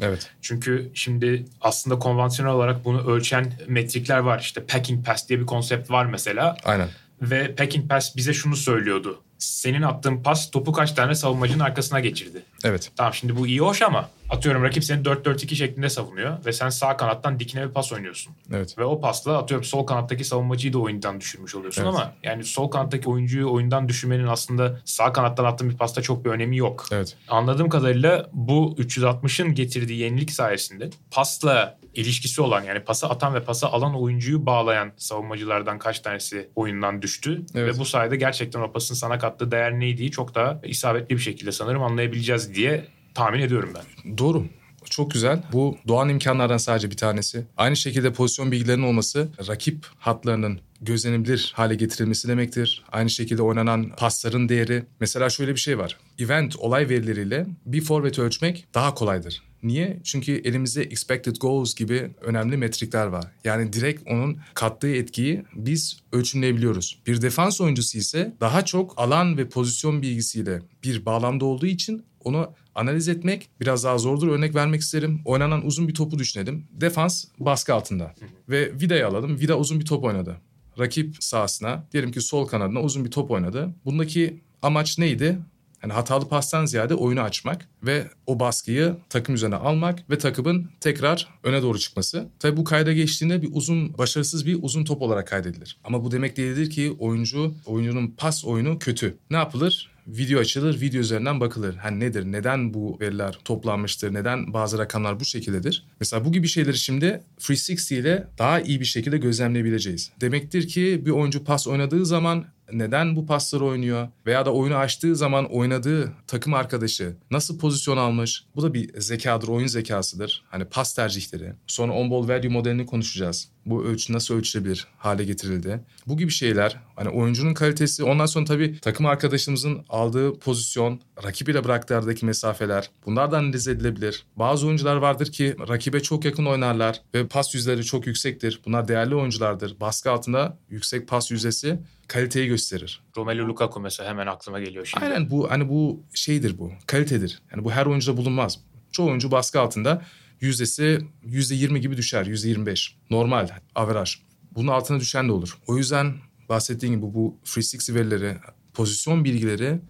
[0.01, 0.31] Evet.
[0.43, 4.41] Çünkü şimdi aslında konvansiyonel olarak bunu ölçen metrikler var.
[4.41, 6.57] İşte packing pass diye bir konsept var mesela.
[6.65, 6.89] Aynen.
[7.23, 9.23] Ve packing pass bize şunu söylüyordu.
[9.39, 12.43] Senin attığın pas topu kaç tane savunmacının arkasına geçirdi.
[12.65, 12.91] Evet.
[12.97, 16.97] Tamam şimdi bu iyi hoş ama Atıyorum rakip seni 4-4-2 şeklinde savunuyor ve sen sağ
[16.97, 18.33] kanattan dikine bir pas oynuyorsun.
[18.53, 18.79] Evet.
[18.79, 21.95] Ve o pasla atıyorum sol kanattaki savunmacıyı da oyundan düşürmüş oluyorsun Evet.
[21.95, 26.31] ama yani sol kanattaki oyuncuyu oyundan düşürmenin aslında sağ kanattan attığın bir pasta çok bir
[26.31, 26.87] önemi yok.
[26.93, 27.17] Evet.
[27.29, 33.67] Anladığım kadarıyla bu 360'ın getirdiği yenilik sayesinde pasla ilişkisi olan yani pası atan ve pası
[33.67, 37.43] alan oyuncuyu bağlayan savunmacılardan kaç tanesi oyundan düştü.
[37.55, 37.75] Evet.
[37.75, 41.53] Ve bu sayede gerçekten o pasın sana kattığı değer neydi çok daha isabetli bir şekilde
[41.53, 42.87] sanırım anlayabileceğiz diye
[43.21, 44.19] tahmin ediyorum ben.
[44.19, 44.47] Doğru.
[44.91, 45.43] Çok güzel.
[45.53, 47.47] Bu doğan imkanlardan sadece bir tanesi.
[47.57, 52.85] Aynı şekilde pozisyon bilgilerinin olması rakip hatlarının gözlenebilir hale getirilmesi demektir.
[52.93, 54.85] Aynı şekilde oynanan pasların değeri.
[55.01, 55.97] Mesela şöyle bir şey var.
[56.19, 59.43] Event olay verileriyle bir forveti ölçmek daha kolaydır.
[59.63, 60.01] Niye?
[60.05, 63.25] Çünkü elimizde expected goals gibi önemli metrikler var.
[63.45, 66.99] Yani direkt onun kattığı etkiyi biz ölçümleyebiliyoruz.
[67.07, 72.53] Bir defans oyuncusu ise daha çok alan ve pozisyon bilgisiyle bir bağlamda olduğu için onu
[72.75, 74.29] analiz etmek biraz daha zordur.
[74.29, 75.21] Örnek vermek isterim.
[75.25, 76.67] Oynanan uzun bir topu düşünelim.
[76.73, 78.15] Defans baskı altında.
[78.49, 79.41] Ve Vida'yı alalım.
[79.41, 80.37] Vida uzun bir top oynadı.
[80.79, 83.75] Rakip sahasına, diyelim ki sol kanadına uzun bir top oynadı.
[83.85, 85.39] Bundaki amaç neydi?
[85.83, 91.29] Yani hatalı pastan ziyade oyunu açmak ve o baskıyı takım üzerine almak ve takımın tekrar
[91.43, 92.29] öne doğru çıkması.
[92.39, 95.79] Tabii bu kayda geçtiğinde bir uzun, başarısız bir uzun top olarak kaydedilir.
[95.85, 99.17] Ama bu demek değildir ki oyuncu, oyuncunun pas oyunu kötü.
[99.31, 99.90] Ne yapılır?
[100.07, 101.77] Video açılır, video üzerinden bakılır.
[101.77, 105.87] Hani nedir, neden bu veriler toplanmıştır, neden bazı rakamlar bu şekildedir?
[106.01, 110.11] Mesela bu gibi şeyleri şimdi 360 ile daha iyi bir şekilde gözlemleyebileceğiz.
[110.21, 115.17] Demektir ki bir oyuncu pas oynadığı zaman neden bu pasları oynuyor veya da oyunu açtığı
[115.17, 118.45] zaman oynadığı takım arkadaşı nasıl pozisyon almış?
[118.57, 120.43] Bu da bir zekadır, oyun zekasıdır.
[120.49, 121.53] Hani pas tercihleri.
[121.67, 123.49] Sonra on-ball value modelini konuşacağız.
[123.67, 125.81] Bu ölçü nasıl ölçülebilir hale getirildi.
[126.07, 131.65] Bu gibi şeyler hani oyuncunun kalitesi ondan sonra tabii takım arkadaşımızın aldığı pozisyon, rakip ile
[131.65, 134.27] bıraktığı aradaki mesafeler bunlar da analiz edilebilir.
[134.37, 138.61] Bazı oyuncular vardır ki rakibe çok yakın oynarlar ve pas yüzleri çok yüksektir.
[138.67, 139.81] Bunlar değerli oyunculardır.
[139.81, 143.03] Baskı altında yüksek pas yüzdesi kaliteyi gösterir.
[143.17, 145.05] Romelu Lukaku mesela hemen aklıma geliyor şimdi.
[145.05, 146.73] Aynen bu hani bu şeydir bu.
[146.87, 147.43] Kalitedir.
[147.53, 148.59] Yani bu her oyuncuda bulunmaz.
[148.93, 150.03] Çoğu oyuncu baskı altında
[150.41, 152.27] yüzdesi yüzde yirmi gibi düşer.
[152.27, 152.97] Yüzde yirmi beş.
[153.11, 153.49] Normal.
[153.75, 154.17] Averaj.
[154.55, 155.59] Bunun altına düşen de olur.
[155.67, 156.15] O yüzden
[156.49, 158.37] bahsettiğim gibi bu 360 verileri,
[158.75, 159.81] pozisyon bilgileri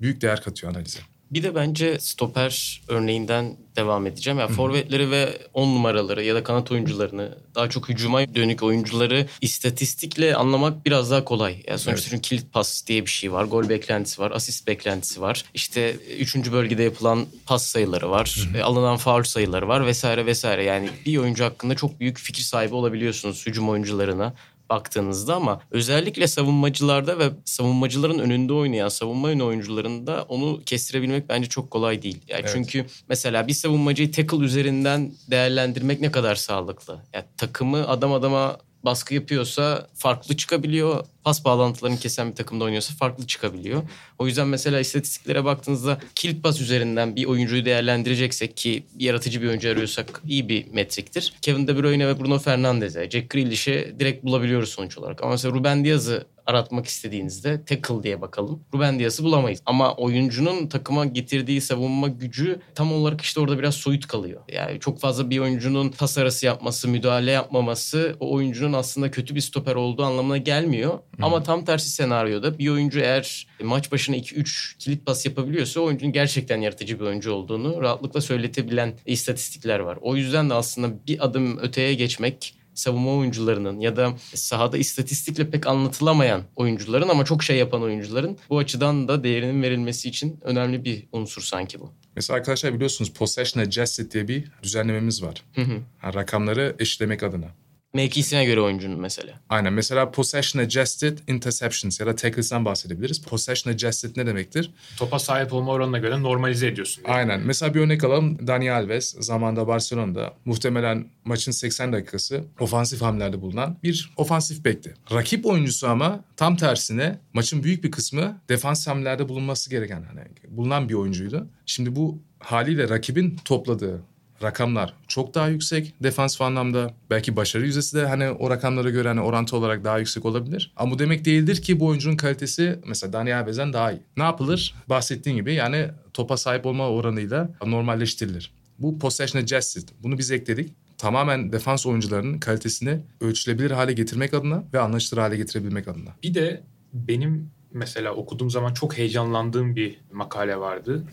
[0.00, 1.00] büyük değer katıyor analize.
[1.30, 4.38] Bir de bence stoper örneğinden devam edeceğim.
[4.38, 10.36] Yani forvetleri ve on numaraları ya da kanat oyuncularını daha çok hücuma dönük oyuncuları istatistikle
[10.36, 11.52] anlamak biraz daha kolay.
[11.52, 12.06] Yani sonuçta Evet.
[12.10, 13.44] çünkü kilit pas diye bir şey var.
[13.44, 14.30] Gol beklentisi var.
[14.30, 15.44] Asist beklentisi var.
[15.54, 18.48] İşte üçüncü bölgede yapılan pas sayıları var.
[18.56, 20.64] e, Alınan faul sayıları var vesaire vesaire.
[20.64, 24.34] Yani bir oyuncu hakkında çok büyük fikir sahibi olabiliyorsunuz hücum oyuncularına
[24.70, 31.70] baktığınızda ama özellikle savunmacılarda ve savunmacıların önünde oynayan savunma yönü oyuncularında onu kestirebilmek bence çok
[31.70, 32.18] kolay değil.
[32.28, 32.50] Yani Evet.
[32.54, 36.98] Çünkü mesela bir savunmacıyı tackle üzerinden değerlendirmek ne kadar sağlıklı?
[37.14, 41.04] Yani takımı adam adama baskı yapıyorsa farklı çıkabiliyor.
[41.24, 43.82] Pas bağlantılarını kesen bir takımda oynuyorsa farklı çıkabiliyor.
[44.18, 49.70] O yüzden mesela istatistiklere baktığınızda kilit pas üzerinden bir oyuncuyu değerlendireceksek ki yaratıcı bir oyuncu
[49.70, 51.32] arıyorsak iyi bir metriktir.
[51.42, 55.22] Kevin De Bruyne ve Bruno Fernandes'e, Jack Grealish'e direkt bulabiliyoruz sonuç olarak.
[55.22, 58.64] Ama mesela Ruben Diaz'ı aratmak istediğinizde tackle diye bakalım.
[58.74, 59.62] Ruben Diaz'ı bulamayız.
[59.66, 64.42] Ama oyuncunun takıma getirdiği savunma gücü tam olarak işte orada biraz soyut kalıyor.
[64.52, 69.40] Yani çok fazla bir oyuncunun pas arası yapması, müdahale yapmaması o oyuncunun aslında kötü bir
[69.40, 70.98] stoper olduğu anlamına gelmiyor.
[71.22, 76.12] Ama tam tersi senaryoda bir oyuncu eğer maç başına 2-3 kilit pas yapabiliyorsa o oyuncunun
[76.12, 79.98] gerçekten yaratıcı bir oyuncu olduğunu rahatlıkla söyletebilen istatistikler var.
[80.00, 85.66] O yüzden de aslında bir adım öteye geçmek savunma oyuncularının ya da sahada istatistikle pek
[85.66, 91.06] anlatılamayan oyuncuların ama çok şey yapan oyuncuların bu açıdan da değerinin verilmesi için önemli bir
[91.12, 91.92] unsur sanki bu.
[92.16, 95.44] Mesela arkadaşlar biliyorsunuz Possession Adjusted diye bir düzenlememiz var.
[95.54, 95.78] Hı hı.
[95.98, 97.46] Ha, rakamları eşitlemek adına.
[97.94, 99.40] Mevkisine göre oyuncunun mesela.
[99.48, 99.72] Aynen.
[99.72, 103.22] Mesela Possession Adjusted Interceptions ya da Tackles'dan bahsedebiliriz.
[103.22, 104.70] Possession Adjusted ne demektir?
[104.96, 107.04] Topa sahip olma oranına göre normalize ediyorsun.
[107.04, 107.14] diye.
[107.16, 107.40] Aynen.
[107.40, 108.46] Mesela bir örnek alalım.
[108.46, 114.94] Dani Alves zamanda Barcelona'da muhtemelen maçın 80 dakikası ofansif hamlelerde bulunan bir ofansif bekti.
[115.12, 120.88] Rakip oyuncusu ama tam tersine maçın büyük bir kısmı defans hamlelerde bulunması gereken hani bulunan
[120.88, 121.46] bir oyuncuydu.
[121.66, 124.02] Şimdi bu haliyle rakibin topladığı
[124.42, 126.94] rakamlar çok daha yüksek defansif anlamda.
[127.10, 130.72] Belki başarı yüzdesi de hani o rakamlara göre hani orantı olarak daha yüksek olabilir.
[130.76, 134.00] Ama bu demek değildir ki bu oyuncunun kalitesi mesela Dani Alves'den daha iyi.
[134.16, 134.74] Ne yapılır?
[134.88, 138.52] Bahsettiğim gibi yani topa sahip olma oranıyla normalleştirilir.
[138.78, 139.88] Bu possession adjusted.
[140.02, 140.72] Bunu biz ekledik.
[140.98, 146.10] Tamamen defans oyuncularının kalitesini ölçülebilir hale getirmek adına ve anlaşılır hale getirebilmek adına.
[146.22, 151.04] Bir de benim mesela okuduğum zaman çok heyecanlandığım bir makale vardı.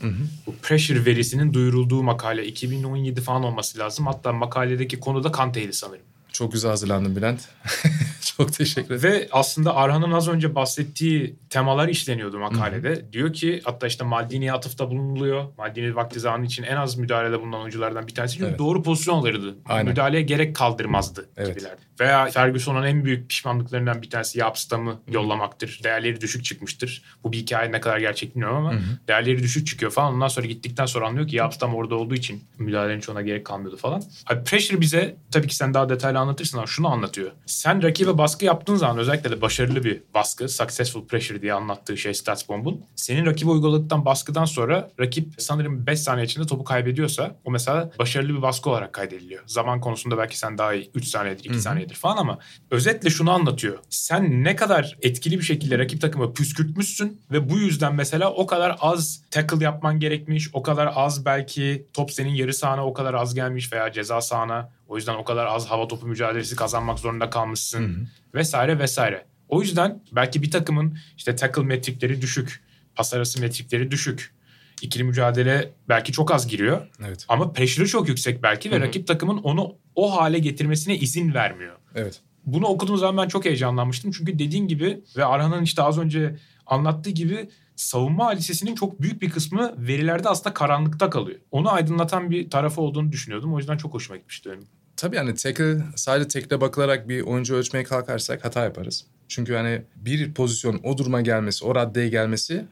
[0.47, 4.05] Bu pressure verisinin duyurulduğu makale 2017 falan olması lazım.
[4.07, 6.05] Hatta makaledeki konu da Kante'ydi sanırım.
[6.31, 7.41] Çok güzel hazırlandın Bülent.
[8.37, 9.13] Çok teşekkür ederim.
[9.15, 13.13] Ve aslında Arhan'ın az önce bahsettiği temalar işleniyordu makalede.
[13.13, 15.45] Diyor ki hatta işte Maldini'ye atıfta bulunuluyor.
[15.57, 18.33] Maldini vakti zamanı için en az müdahalede bulunan oyunculardan bir tanesi.
[18.37, 18.59] Çünkü Evet.
[18.59, 19.55] doğru pozisyon alırdı.
[19.65, 19.85] Aynen.
[19.89, 21.55] Müdahaleye gerek kaldırmazdı Evet.
[21.55, 21.81] gibilerdi.
[21.99, 25.79] Veya Ferguson'un en büyük pişmanlıklarından bir tanesi Yapstam'ı yollamaktır.
[25.83, 27.03] Değerleri düşük çıkmıştır.
[27.23, 28.73] Bu bir hikaye ne kadar gerçek bilmiyorum ama
[29.07, 30.13] değerleri düşük çıkıyor falan.
[30.13, 34.03] Ondan sonra gittikten sonra anlıyor ki Yapstam orada olduğu için müdahalenin çoğuna gerek kalmıyordu falan.
[34.27, 37.31] Abi pressure bize tabii ki sen daha detaylı anlatırsın ama şunu anlatıyor.
[37.45, 42.13] Sen rakibe baskı yaptığın zaman özellikle de başarılı bir baskı, successful pressure diye anlattığı şey
[42.13, 42.81] StatsBomb'un.
[42.95, 48.37] Senin rakibe uyguladıktan baskıdan sonra rakip sanırım 5 saniye içinde topu kaybediyorsa o mesela başarılı
[48.37, 49.43] bir baskı olarak kaydediliyor.
[49.45, 52.39] Zaman konusunda belki sen daha iyi 3 saniyedir, 2 saniyedir falan ama
[52.71, 53.79] özetle şunu anlatıyor.
[53.89, 58.75] Sen ne kadar etkili bir şekilde rakip takımı püskürtmüşsün ve bu yüzden mesela o kadar
[58.81, 63.35] az tackle yapman gerekmiş, o kadar az belki top senin yarı sahana o kadar az
[63.35, 68.09] gelmiş veya ceza sahana o yüzden o kadar az hava topu mücadelesi kazanmak zorunda kalmışsın
[68.33, 69.25] vesaire vesaire.
[69.49, 72.63] O yüzden belki bir takımın işte tackle metrikleri düşük,
[72.95, 74.33] pas arası metrikleri düşük.
[74.81, 77.25] İkili mücadele belki çok az giriyor Evet.
[77.27, 81.75] ama pressure'ı çok yüksek belki ve rakip takımın onu o hale getirmesine izin vermiyor.
[81.95, 82.21] Evet.
[82.45, 84.11] Bunu okuduğum zaman ben çok heyecanlanmıştım.
[84.11, 89.29] Çünkü dediğin gibi ve Arhan'ın işte az önce anlattığı gibi savunma hadisesinin çok büyük bir
[89.29, 91.39] kısmı verilerde aslında karanlıkta kalıyor.
[91.51, 93.53] Onu aydınlatan bir tarafı olduğunu düşünüyordum.
[93.53, 94.65] O yüzden çok hoşuma gitmişti benim.
[94.97, 99.05] Tabii yani tackle, sadece tackle'e bakılarak bir oyuncu ölçmeye kalkarsak hata yaparız.
[99.27, 102.65] Çünkü hani bir pozisyon o duruma gelmesi, o raddeye gelmesi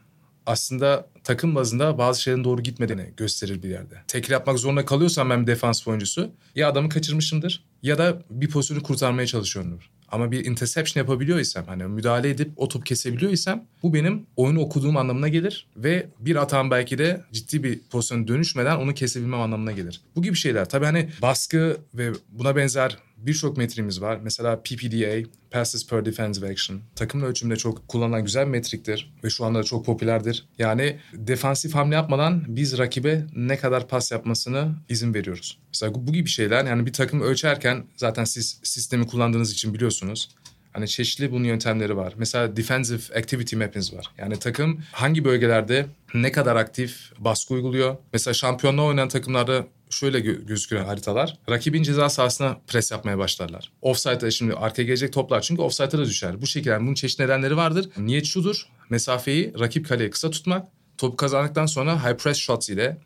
[0.46, 3.94] aslında takım bazında bazı şeylerin doğru gitmediğini gösterir bir yerde.
[4.08, 8.82] Tackle yapmak zorunda kalıyorsam ben bir defans oyuncusu ya adamı kaçırmışımdır ya da bir pozisyonu
[8.82, 9.90] kurtarmaya çalışıyorumdur.
[10.08, 14.60] Ama bir interception yapabiliyor isem hani müdahale edip o topu kesebiliyor isem bu benim oyunu
[14.60, 19.72] okuduğum anlamına gelir ve bir hatam belki de ciddi bir pozisyona dönüşmeden onu kesebilmem anlamına
[19.72, 20.00] gelir.
[20.16, 24.20] Bu gibi şeyler tabii hani baskı ve buna benzer birçok metriğimiz var.
[24.22, 26.80] Mesela PPDA, Passes Per Defensive Action.
[26.96, 30.44] Takımın ölçümünde çok kullanılan güzel bir metriktir ve şu anda da çok popülerdir.
[30.58, 35.58] Yani defansif hamle yapmadan biz rakibe ne kadar pas yapmasını izin veriyoruz.
[35.68, 40.28] Mesela bu gibi şeyler yani bir takım ölçerken zaten siz sistemi kullandığınız için biliyorsunuz.
[40.76, 42.14] Hani çeşitli bunun yöntemleri var.
[42.16, 44.06] Mesela defensive activity mappings var.
[44.18, 47.96] Yani takım hangi bölgelerde ne kadar aktif baskı uyguluyor.
[48.12, 51.38] Mesela şampiyonluğa oynayan takımlarda şöyle gö- gözüküyor haritalar.
[51.50, 53.72] Rakibin ceza sahasına pres yapmaya başlarlar.
[53.82, 56.42] Offside'da şimdi arkaya gelecek toplar çünkü offside'a da düşer.
[56.42, 57.88] Bu şekilde yani bunun çeşitli nedenleri vardır.
[57.98, 58.66] Niyet şudur.
[58.90, 60.68] Mesafeyi rakip kaleye kısa tutmak.
[60.98, 62.98] Topu kazandıktan sonra high press shots ile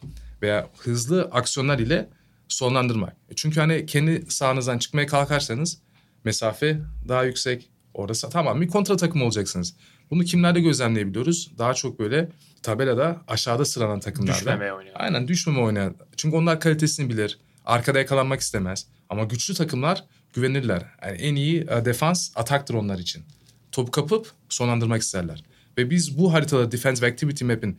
[0.43, 2.09] veya hızlı aksiyonlar ile
[2.49, 3.16] sonlandırmak.
[3.31, 5.79] E Çünkü hani kendi sahanızdan çıkmaya kalkarsanız
[6.25, 7.69] mesafe daha yüksek.
[7.95, 9.75] Orada tamam bir kontra takım olacaksınız.
[10.11, 11.51] Bunu kimlerde gözlemleyebiliyoruz?
[11.59, 12.29] Daha çok böyle
[12.62, 14.38] tabelada aşağıda sıralan takımlarda.
[14.38, 14.94] Düşmemeye oynayan.
[14.94, 15.94] Aynen düşmeme oynayan.
[16.16, 17.38] Çünkü onlar kalitesini bilir.
[17.66, 18.87] Arkada yakalanmak istemez.
[19.09, 20.83] Ama güçlü takımlar güvenirler.
[21.03, 23.25] Yani en iyi e, defans ataktır onlar için.
[23.73, 25.44] Topu kapıp sonlandırmak isterler.
[25.79, 27.79] Ve biz bu haritada Defensive Activity Map'in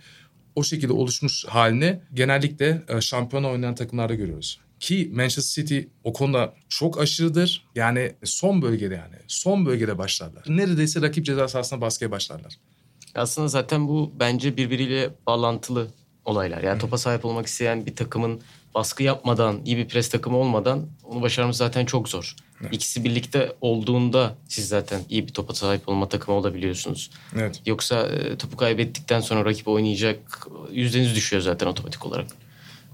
[0.55, 4.59] o şekilde oluşmuş halini genellikle e, şampiyona oynayan takımlarda görüyoruz.
[4.79, 7.65] Ki Manchester City o konuda çok aşırıdır.
[7.75, 9.15] Yani son bölgede yani.
[9.27, 10.43] Son bölgede başlarlar.
[10.47, 12.53] Neredeyse rakip ceza sahasına baskıya başlarlar.
[13.15, 15.87] Aslında zaten bu bence birbiriyle bağlantılı
[16.25, 16.63] olaylar.
[16.63, 18.41] Yani topa sahip olmak isteyen bir takımın
[18.75, 22.35] baskı yapmadan, iyi bir pres takımı olmadan onu başarması zaten çok zor.
[22.71, 27.11] İkisi birlikte olduğunda siz zaten iyi bir topa sahip olma takımı olabiliyorsunuz.
[27.35, 27.61] Evet.
[27.65, 32.27] Yoksa e, topu kaybettikten sonra rakip oynayacak yüzdeniz düşüyor zaten otomatik olarak.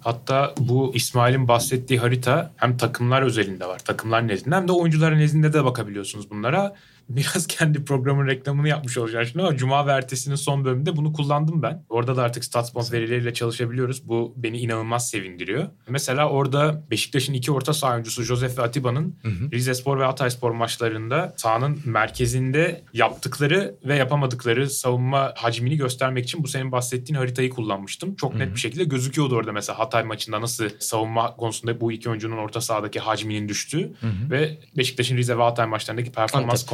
[0.01, 3.80] Hatta bu İsmail'in bahsettiği harita hem takımlar özelinde var.
[3.80, 6.75] Takımlar nezdinde hem de oyuncular nezdinde de bakabiliyorsunuz bunlara.
[7.10, 11.62] Biraz kendi programın reklamını yapmış olacağım şimdi ama Cuma ve ertesinin son bölümünde bunu kullandım
[11.62, 11.86] ben.
[11.89, 14.08] Orada da artık StatsBomb verileriyle çalışabiliyoruz.
[14.08, 15.67] Bu beni inanılmaz sevindiriyor.
[15.89, 19.15] Mesela orada Beşiktaş'ın iki orta saha oyuncusu Josef ve Atiba'nın
[19.54, 26.72] Rizespor ve Hatayspor maçlarında sahanın merkezinde yaptıkları ve yapamadıkları savunma hacmini göstermek için bu senin
[26.72, 28.15] bahsettiğin haritayı kullanmıştım.
[28.15, 32.38] Çok net bir şekilde gözüküyordu orada mesela Hatay maçında nasıl savunma konusunda bu iki oyuncunun
[32.38, 33.93] orta sahadaki hacminin düştüğü
[34.32, 36.70] ve Beşiktaş'ın Rize ve Hatay maçlarındaki performans Antep.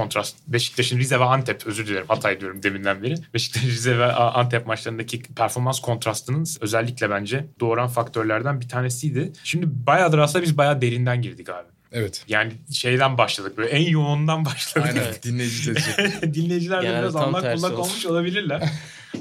[0.48, 3.16] Beşiktaş'ın Rize ve Antep özür dilerim Hatay diyorum deminden beri.
[3.34, 9.32] Beşiktaş Rize ve Antep maçlarındaki performans kontrastının özellikle bence doğuran faktörlerden bir tanesiydi.
[9.44, 11.68] Şimdi bayağıdır aslında biz bayağı derinden girdik abi.
[11.94, 12.26] Evet.
[12.28, 14.90] Yani şeyden başladık böyle en yoğundan başladık.
[14.90, 15.14] Aynen.
[15.24, 15.76] Dinleyici
[16.34, 17.82] Dinleyiciler de biraz bullak oldu.
[17.82, 18.70] olmuş olabilirler.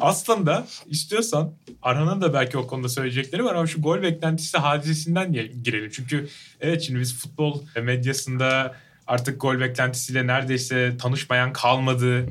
[0.01, 5.91] Aslında istiyorsan Arhan'ın da belki o konuda söyleyecekleri var ama şu gol beklentisi hadisesinden girelim.
[5.91, 6.29] Çünkü
[6.61, 8.75] evet şimdi biz futbol medyasında
[9.13, 12.27] artık gol beklentisiyle neredeyse tanışmayan kalmadı.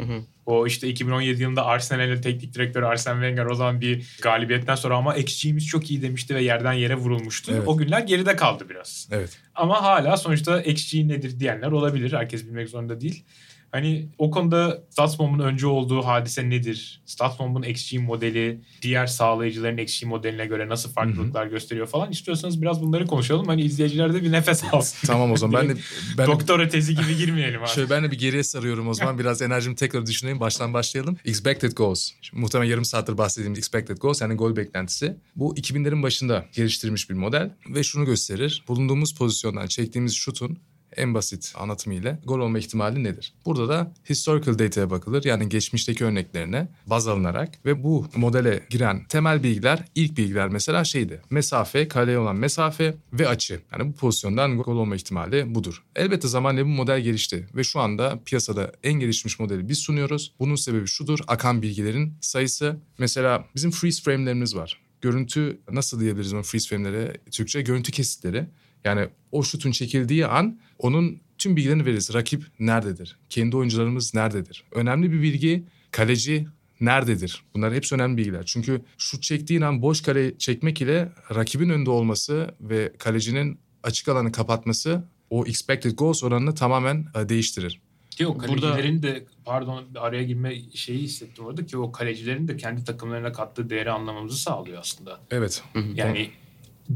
[0.46, 5.16] O işte 2017 yılında Arsenal'in teknik direktörü Arsene Wenger o zaman bir galibiyetten sonra ama
[5.16, 7.52] XG'miz çok iyi demişti ve yerden yere vurulmuştu.
[7.56, 7.64] Evet.
[7.66, 9.10] O günler geride kaldı biraz.
[9.12, 9.38] Evet.
[9.56, 12.14] Ama hala sonuçta XG nedir diyenler olabilir.
[12.14, 13.24] Herkes bilmek zorunda değil.
[13.72, 17.02] Hani o konuda Statsbomb'un önce olduğu hadise nedir?
[17.06, 23.08] Statsbomb'un XG modeli diğer sağlayıcıların XG modeline göre nasıl farklılıklar gösteriyor falan istiyorsanız biraz bunları
[23.08, 23.48] konuşalım.
[23.48, 25.08] Hani izleyiciler de bir nefes alsın.
[25.08, 25.80] Tamam o zaman ben de
[26.18, 27.70] ben Doktora tezi gibi girmeyelim abi.
[27.70, 29.20] şöyle ben de bir geriye sarıyorum o zaman.
[29.20, 30.40] Biraz enerjimi tekrar düşüneyim.
[30.40, 31.18] Baştan başlayalım.
[31.26, 32.12] Expected goals.
[32.22, 35.16] Şimdi muhtemelen yarım saattir bahsettiğimiz expected goals yani gol beklentisi.
[35.36, 38.64] Bu 2000'lerin başında geliştirilmiş bir model ve şunu gösterir.
[38.68, 40.60] Bulunduğumuz pozisyondan çektiğimiz şutun
[40.98, 43.34] en basit anlatımıyla gol olma ihtimali nedir?
[43.46, 45.24] Burada da historical data'ya bakılır.
[45.24, 51.22] Yani geçmişteki örneklerine baz alınarak ve bu modele giren temel bilgiler, ilk bilgiler mesela şeydi.
[51.30, 53.62] Mesafe, kaleye olan mesafe ve açı.
[53.72, 55.84] Yani bu pozisyondan gol olma ihtimali budur.
[55.96, 60.34] Elbette zamanla bu model gelişti ve şu anda piyasada en gelişmiş modeli biz sunuyoruz.
[60.40, 61.20] Bunun sebebi şudur.
[61.28, 62.78] Akan bilgilerin sayısı.
[62.98, 64.82] Mesela bizim freeze frame'lerimiz var.
[65.02, 67.62] Görüntü nasıl diyebiliriz o freeze frame'lere Türkçe?
[67.62, 68.46] Görüntü kesitleri.
[68.86, 72.14] Yani o şutun çekildiği an onun tüm bilgilerini veririz.
[72.14, 73.18] Rakip nerededir?
[73.30, 74.64] Kendi oyuncularımız nerededir?
[74.72, 76.48] Önemli bir bilgi kaleci
[76.82, 77.44] nerededir?
[77.54, 78.44] Bunlar hepsi önemli bilgiler.
[78.46, 84.32] Çünkü şut çektiğin an boş kale çekmek ile rakibin önünde olması ve kalecinin açık alanı
[84.32, 87.82] kapatması o expected goals oranını tamamen e, değiştirir.
[88.10, 92.58] Ki o Burada- kalecilerin de pardon araya girme şeyi hissettim orada ki o kalecilerin de
[92.58, 95.20] kendi takımlarına kattığı değeri anlamamızı sağlıyor aslında.
[95.32, 95.64] Evet.
[95.96, 96.30] Yani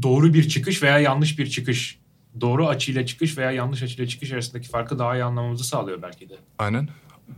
[0.02, 1.98] doğru bir çıkış veya yanlış bir çıkış.
[2.40, 6.34] Doğru açıyla çıkış veya yanlış açıyla çıkış arasındaki farkı daha iyi anlamamızı sağlıyor belki de.
[6.58, 6.88] Aynen.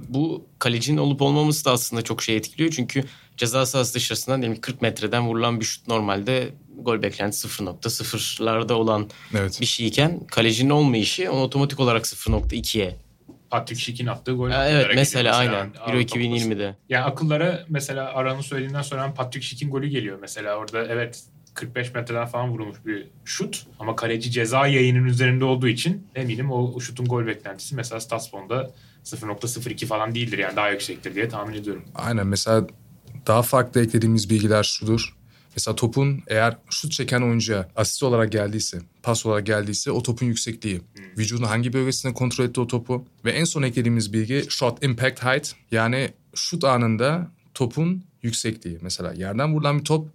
[0.08, 2.70] Bu kalecinin olup olmaması da aslında çok şey etkiliyor.
[2.70, 3.04] Çünkü
[3.36, 9.10] ceza sahası dışarısından diyelim ki 40 metreden vurulan bir şut normalde gol beklentisi 0.0'larda olan
[9.38, 9.60] Evet.
[9.60, 12.96] bir şeyken kalecinin olmayışı onu otomatik olarak 0.2'ye.
[13.50, 14.50] Patrick Schick'in attığı gol.
[14.50, 15.52] Ha, evet mesela aynen.
[15.52, 16.18] Euro Avrupa Kupası.
[16.18, 16.76] 2020'de.
[16.88, 20.18] Yani akıllara mesela Aran'ın söylediğinden sonra Patrick Schick'in golü geliyor.
[20.20, 21.22] Mesela orada evet
[21.58, 23.66] 45 metreden falan vurulmuş bir şut.
[23.78, 28.70] Ama kaleci ceza yayının üzerinde olduğu için eminim o, o şutun gol beklentisi mesela Statsbom'da
[29.04, 31.84] 0.02 falan değildir yani daha yüksektir diye tahmin ediyorum.
[31.94, 32.66] Aynen mesela
[33.26, 35.14] daha farklı eklediğimiz bilgiler şudur.
[35.56, 40.80] Mesela topun eğer şut çeken oyuncuya asist olarak geldiyse, pas olarak geldiyse o topun yüksekliği.
[41.18, 43.04] Vücudun hangi bölgesinde kontrol etti o topu.
[43.24, 45.52] Ve en son eklediğimiz bilgi shot impact height.
[45.70, 48.78] Yani şut anında topun yüksekliği.
[48.82, 50.08] Mesela yerden vurulan bir top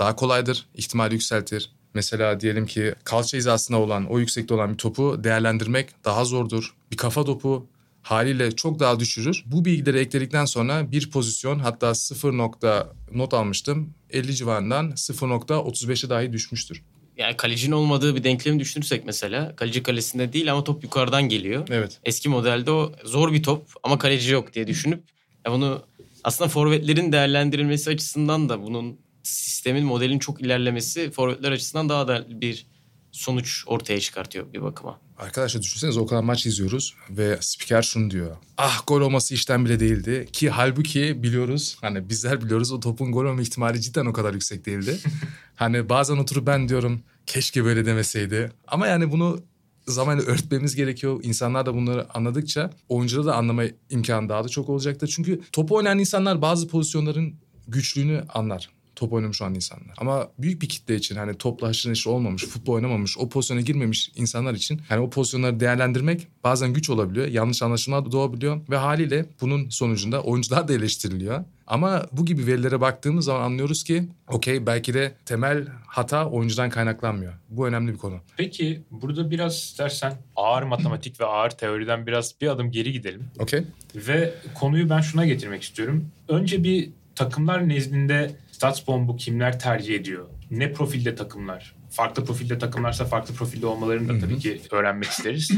[0.00, 1.70] daha kolaydır, ihtimali yükseltir.
[1.94, 6.74] Mesela diyelim ki kalça hizasında olan, o yüksekte olan bir topu değerlendirmek daha zordur.
[6.92, 7.66] Bir kafa topu
[8.02, 9.44] haliyle çok daha düşürür.
[9.46, 13.94] Bu bilgileri ekledikten sonra bir pozisyon hatta 0 nokta not almıştım.
[14.10, 16.82] 50 civarından 0.35'e dahi düşmüştür.
[17.16, 19.56] Yani kalecinin olmadığı bir denklemi düşünürsek mesela.
[19.56, 21.68] Kaleci kalesinde değil ama top yukarıdan geliyor.
[21.70, 22.00] Evet.
[22.04, 25.02] Eski modelde o zor bir top ama kaleci yok diye düşünüp
[25.46, 25.82] ya bunu
[26.24, 32.66] aslında forvetlerin değerlendirilmesi açısından da bunun sistemin modelin çok ilerlemesi forvetler açısından daha da bir
[33.12, 35.00] sonuç ortaya çıkartıyor bir bakıma.
[35.18, 38.36] Arkadaşlar düşünsenize o kadar maç izliyoruz ve spiker şunu diyor.
[38.58, 40.28] Ah gol olması işten bile değildi.
[40.32, 44.66] Ki halbuki biliyoruz hani bizler biliyoruz o topun gol olma ihtimali cidden o kadar yüksek
[44.66, 44.98] değildi.
[45.54, 48.52] hani bazen oturup ben diyorum keşke böyle demeseydi.
[48.66, 49.40] Ama yani bunu
[49.86, 51.20] zamanla öğretmemiz gerekiyor.
[51.22, 55.12] İnsanlar da bunları anladıkça oyuncuda da anlama imkanı daha da çok olacaktır.
[55.16, 57.34] Çünkü top oynayan insanlar bazı pozisyonların
[57.68, 59.94] güçlüğünü anlar top oynamış olan insanlar.
[59.98, 64.10] Ama büyük bir kitle için hani topla haşır neşir olmamış, futbol oynamamış, o pozisyona girmemiş
[64.16, 67.26] insanlar için hani o pozisyonları değerlendirmek bazen güç olabiliyor.
[67.26, 71.44] Yanlış anlaşılmalar doğabiliyor ve haliyle bunun sonucunda oyuncular da eleştiriliyor.
[71.66, 77.32] Ama bu gibi verilere baktığımız zaman anlıyoruz ki okey belki de temel hata oyuncudan kaynaklanmıyor.
[77.48, 78.20] Bu önemli bir konu.
[78.36, 83.24] Peki burada biraz istersen ağır matematik ve ağır teoriden biraz bir adım geri gidelim.
[83.38, 83.64] Okey?
[83.94, 86.08] Ve konuyu ben şuna getirmek istiyorum.
[86.28, 88.30] Önce bir takımlar nezdinde
[88.60, 90.26] Statsbomb'u kimler tercih ediyor?
[90.50, 91.74] Ne profilde takımlar?
[91.90, 95.50] Farklı profilde takımlarsa farklı profilde olmalarını da tabii ki öğrenmek isteriz.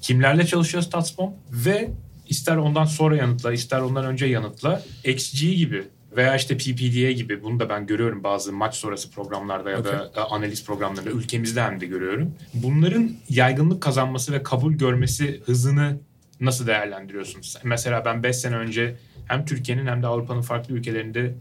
[0.00, 1.32] Kimlerle çalışıyor Statsbomb?
[1.50, 1.90] Ve
[2.28, 4.82] ister ondan sonra yanıtla, ister ondan önce yanıtla.
[5.04, 5.84] XG gibi
[6.16, 10.20] veya işte PPDA gibi bunu da ben görüyorum bazı maç sonrası programlarda ya da e,
[10.20, 12.34] analiz programlarında ülkemizde hem de görüyorum.
[12.54, 15.98] Bunların yaygınlık kazanması ve kabul görmesi hızını
[16.40, 17.56] nasıl değerlendiriyorsunuz?
[17.64, 21.34] Mesela ben 5 sene önce hem Türkiye'nin hem de Avrupa'nın farklı ülkelerinde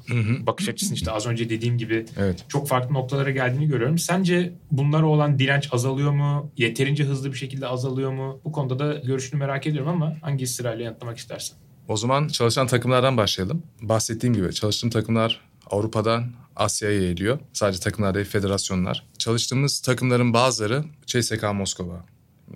[0.45, 2.45] bakış açısının işte az önce dediğim gibi Evet.
[2.49, 3.97] çok farklı noktalara geldiğini görüyorum.
[3.97, 6.51] Sence bunlara olan direnç azalıyor mu?
[6.57, 8.39] Yeterince hızlı bir şekilde azalıyor mu?
[8.45, 11.57] Bu konuda da görüşünü merak ediyorum ama hangi sırayla yanıtlamak istersen?
[11.87, 13.63] O zaman çalışan takımlardan başlayalım.
[13.81, 15.41] Bahsettiğim gibi çalıştığım takımlar
[15.71, 17.39] Avrupa'dan Asya'ya yayılıyor.
[17.53, 19.05] Sadece takımlar değil, federasyonlar.
[19.17, 22.05] Çalıştığımız takımların bazıları CSKA Moskova.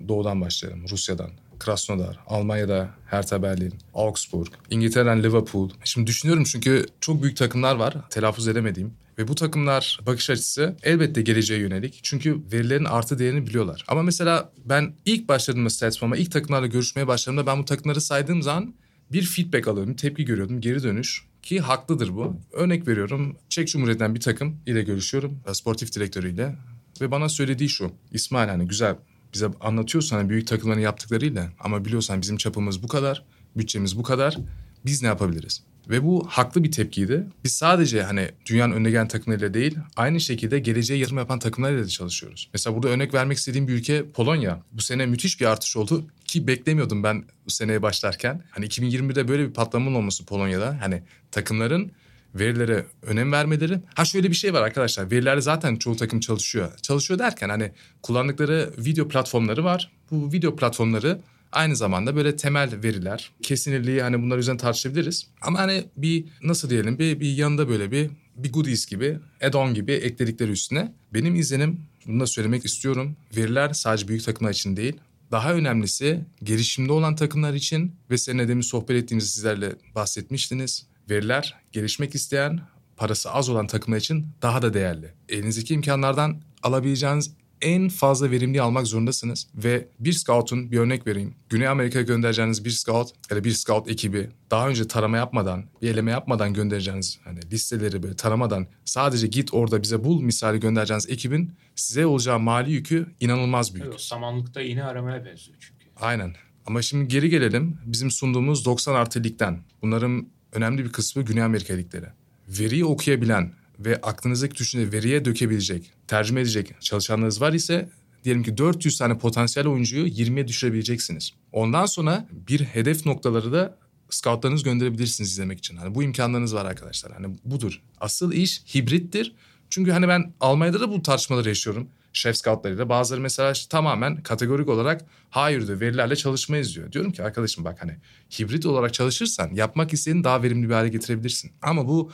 [0.08, 1.30] Doğudan başlayalım, Rusya'dan.
[1.58, 5.70] Krasnodar, Almanya'da Hertha Berlin, Augsburg, İngiltere'den Liverpool.
[5.84, 8.94] Şimdi düşünüyorum çünkü çok büyük takımlar var telaffuz edemediğim.
[9.18, 12.00] Ve bu takımlar bakış açısı elbette geleceğe yönelik.
[12.02, 13.84] Çünkü verilerin artı değerini biliyorlar.
[13.88, 18.74] Ama mesela ben ilk başladığımda Statsbomb'a, ilk takımlarla görüşmeye başladığımda ben bu takımları saydığım zaman
[19.12, 21.24] bir feedback alıyordum, tepki görüyordum, geri dönüş.
[21.42, 22.36] Ki haklıdır bu.
[22.52, 26.56] Örnek veriyorum, Çek Cumhuriyeti'nden bir takım ile görüşüyorum, sportif direktörüyle.
[27.00, 28.96] Ve bana söylediği şu, İsmail hani güzel
[29.34, 33.24] bize anlatıyorsan hani büyük takımların yaptıklarıyla ama biliyorsan bizim çapımız bu kadar,
[33.56, 34.38] bütçemiz bu kadar,
[34.86, 35.62] biz ne yapabiliriz?
[35.88, 37.26] Ve bu haklı bir tepkiydi.
[37.44, 41.88] Biz sadece hani dünyanın önüne gelen takımlarıyla değil, aynı şekilde geleceğe yatırım yapan takımlarla da
[41.88, 42.50] çalışıyoruz.
[42.52, 44.62] Mesela burada örnek vermek istediğim bir ülke Polonya.
[44.72, 48.42] Bu sene müthiş bir artış oldu ki beklemiyordum ben bu seneye başlarken.
[48.50, 50.78] Hani 2021'de böyle bir patlamanın olması Polonya'da.
[50.80, 51.92] Hani takımların
[52.38, 53.80] verilere önem vermeleri.
[53.94, 55.10] Ha şöyle bir şey var arkadaşlar.
[55.10, 56.78] Verilerde zaten çoğu takım çalışıyor.
[56.82, 57.72] Çalışıyor derken hani
[58.02, 59.92] kullandıkları video platformları var.
[60.10, 61.20] Bu video platformları
[61.52, 65.26] Aynı zamanda böyle temel veriler, kesinirliği hani bunlar üzerine tartışabiliriz.
[65.40, 69.92] Ama hani bir nasıl diyelim bir, bir yanında böyle bir bir goodies gibi, add-on gibi
[69.92, 70.92] ekledikleri üstüne.
[71.14, 73.16] Benim izlenim, bunu da söylemek istiyorum.
[73.36, 74.96] Veriler sadece büyük takımlar için değil,
[75.30, 80.86] daha önemlisi gelişimde olan takımlar için ve seninle demin sohbet ettiğimizi sizlerle bahsetmiştiniz.
[81.10, 82.60] Veriler gelişmek isteyen,
[82.96, 85.12] parası az olan takımlar için daha da değerli.
[85.28, 89.48] Elinizdeki imkanlardan alabileceğiniz en fazla verimli almak zorundasınız.
[89.54, 91.34] Ve bir scout'un bir örnek vereyim.
[91.48, 95.90] Güney Amerika'ya göndereceğiniz bir scout ya da bir scout ekibi daha önce tarama yapmadan, bir
[95.90, 101.52] eleme yapmadan göndereceğiniz hani listeleri böyle taramadan sadece git orada bize bul misali göndereceğiniz ekibin
[101.74, 103.88] size olacağı mali yükü inanılmaz büyük.
[103.88, 105.84] Evet, samanlıkta iğne aramaya benziyor çünkü.
[105.96, 106.34] Aynen.
[106.66, 107.78] Ama şimdi geri gelelim.
[107.86, 109.62] Bizim sunduğumuz 90 artı ligden.
[109.82, 112.06] Bunların önemli bir kısmı Güney Amerika ligleri.
[112.48, 117.88] Veriyi okuyabilen, ve aklınızdaki düşünce veriye dökebilecek, tercüme edecek çalışanlarınız var ise
[118.24, 121.32] diyelim ki 400 tane potansiyel oyuncuyu 20'ye düşürebileceksiniz.
[121.52, 123.78] Ondan sonra bir hedef noktaları da
[124.10, 125.76] scoutlarınız gönderebilirsiniz izlemek için.
[125.76, 127.12] Hani bu imkanlarınız var arkadaşlar.
[127.12, 127.82] Hani budur.
[128.00, 129.34] Asıl iş hibrittir.
[129.70, 131.88] Çünkü hani ben Almanya'da da bu tartışmaları yaşıyorum.
[132.18, 132.88] Şef scoutlarıyla.
[132.88, 136.92] Bazıları mesela tamamen kategorik olarak hayır diyor verilerle çalışmayız diyor.
[136.92, 137.96] Diyorum ki arkadaşım bak hani
[138.38, 141.52] hibrit olarak çalışırsan yapmak istediğini daha verimli bir hale getirebilirsin.
[141.62, 142.12] Ama bu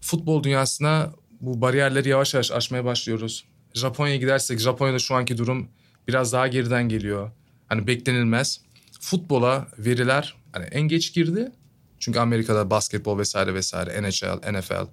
[0.00, 3.44] futbol dünyasına bu bariyerleri yavaş yavaş aşmaya başlıyoruz.
[3.74, 5.68] Japonya'ya gidersek Japonya'da şu anki durum
[6.08, 7.30] biraz daha geriden geliyor.
[7.66, 8.60] Hani beklenilmez.
[9.00, 11.52] Futbola veriler hani en geç girdi.
[11.98, 14.86] Çünkü Amerika'da basketbol vesaire vesaire NHL, NFL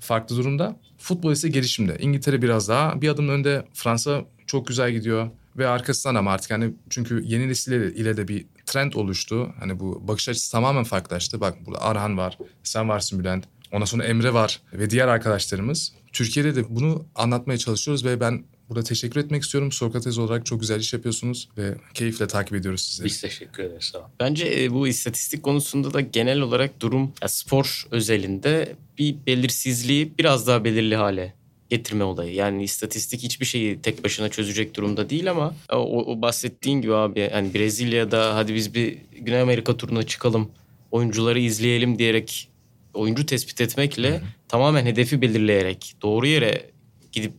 [0.00, 0.76] farklı durumda.
[0.98, 1.96] Futbol ise gelişimde.
[2.00, 3.66] İngiltere biraz daha bir adım önde.
[3.74, 8.46] Fransa çok güzel gidiyor ve arkasından ama artık hani çünkü yeni nesil ile de bir
[8.66, 9.54] trend oluştu.
[9.58, 11.40] Hani bu bakış açısı tamamen farklılaştı.
[11.40, 13.44] Bak burada Arhan var, sen varsın Bülent.
[13.72, 15.92] Ondan sonra Emre var ve diğer arkadaşlarımız.
[16.12, 19.72] Türkiye'de de bunu anlatmaya çalışıyoruz ve ben burada teşekkür etmek istiyorum.
[19.72, 23.04] Sokrates olarak çok güzel iş yapıyorsunuz ve keyifle takip ediyoruz sizi.
[23.04, 23.84] Biz teşekkür ederiz.
[23.84, 30.46] Sağ Bence e, bu istatistik konusunda da genel olarak durum spor özelinde bir belirsizliği biraz
[30.46, 31.34] daha belirli hale
[31.70, 32.34] getirme olayı.
[32.34, 37.20] Yani istatistik hiçbir şeyi tek başına çözecek durumda değil ama o, o bahsettiğin gibi abi
[37.20, 40.50] yani Brezilya'da hadi biz bir Güney Amerika turuna çıkalım
[40.90, 42.48] oyuncuları izleyelim diyerek
[42.94, 44.22] oyuncu tespit etmekle Hı-hı.
[44.48, 46.70] tamamen hedefi belirleyerek doğru yere
[47.12, 47.34] gidip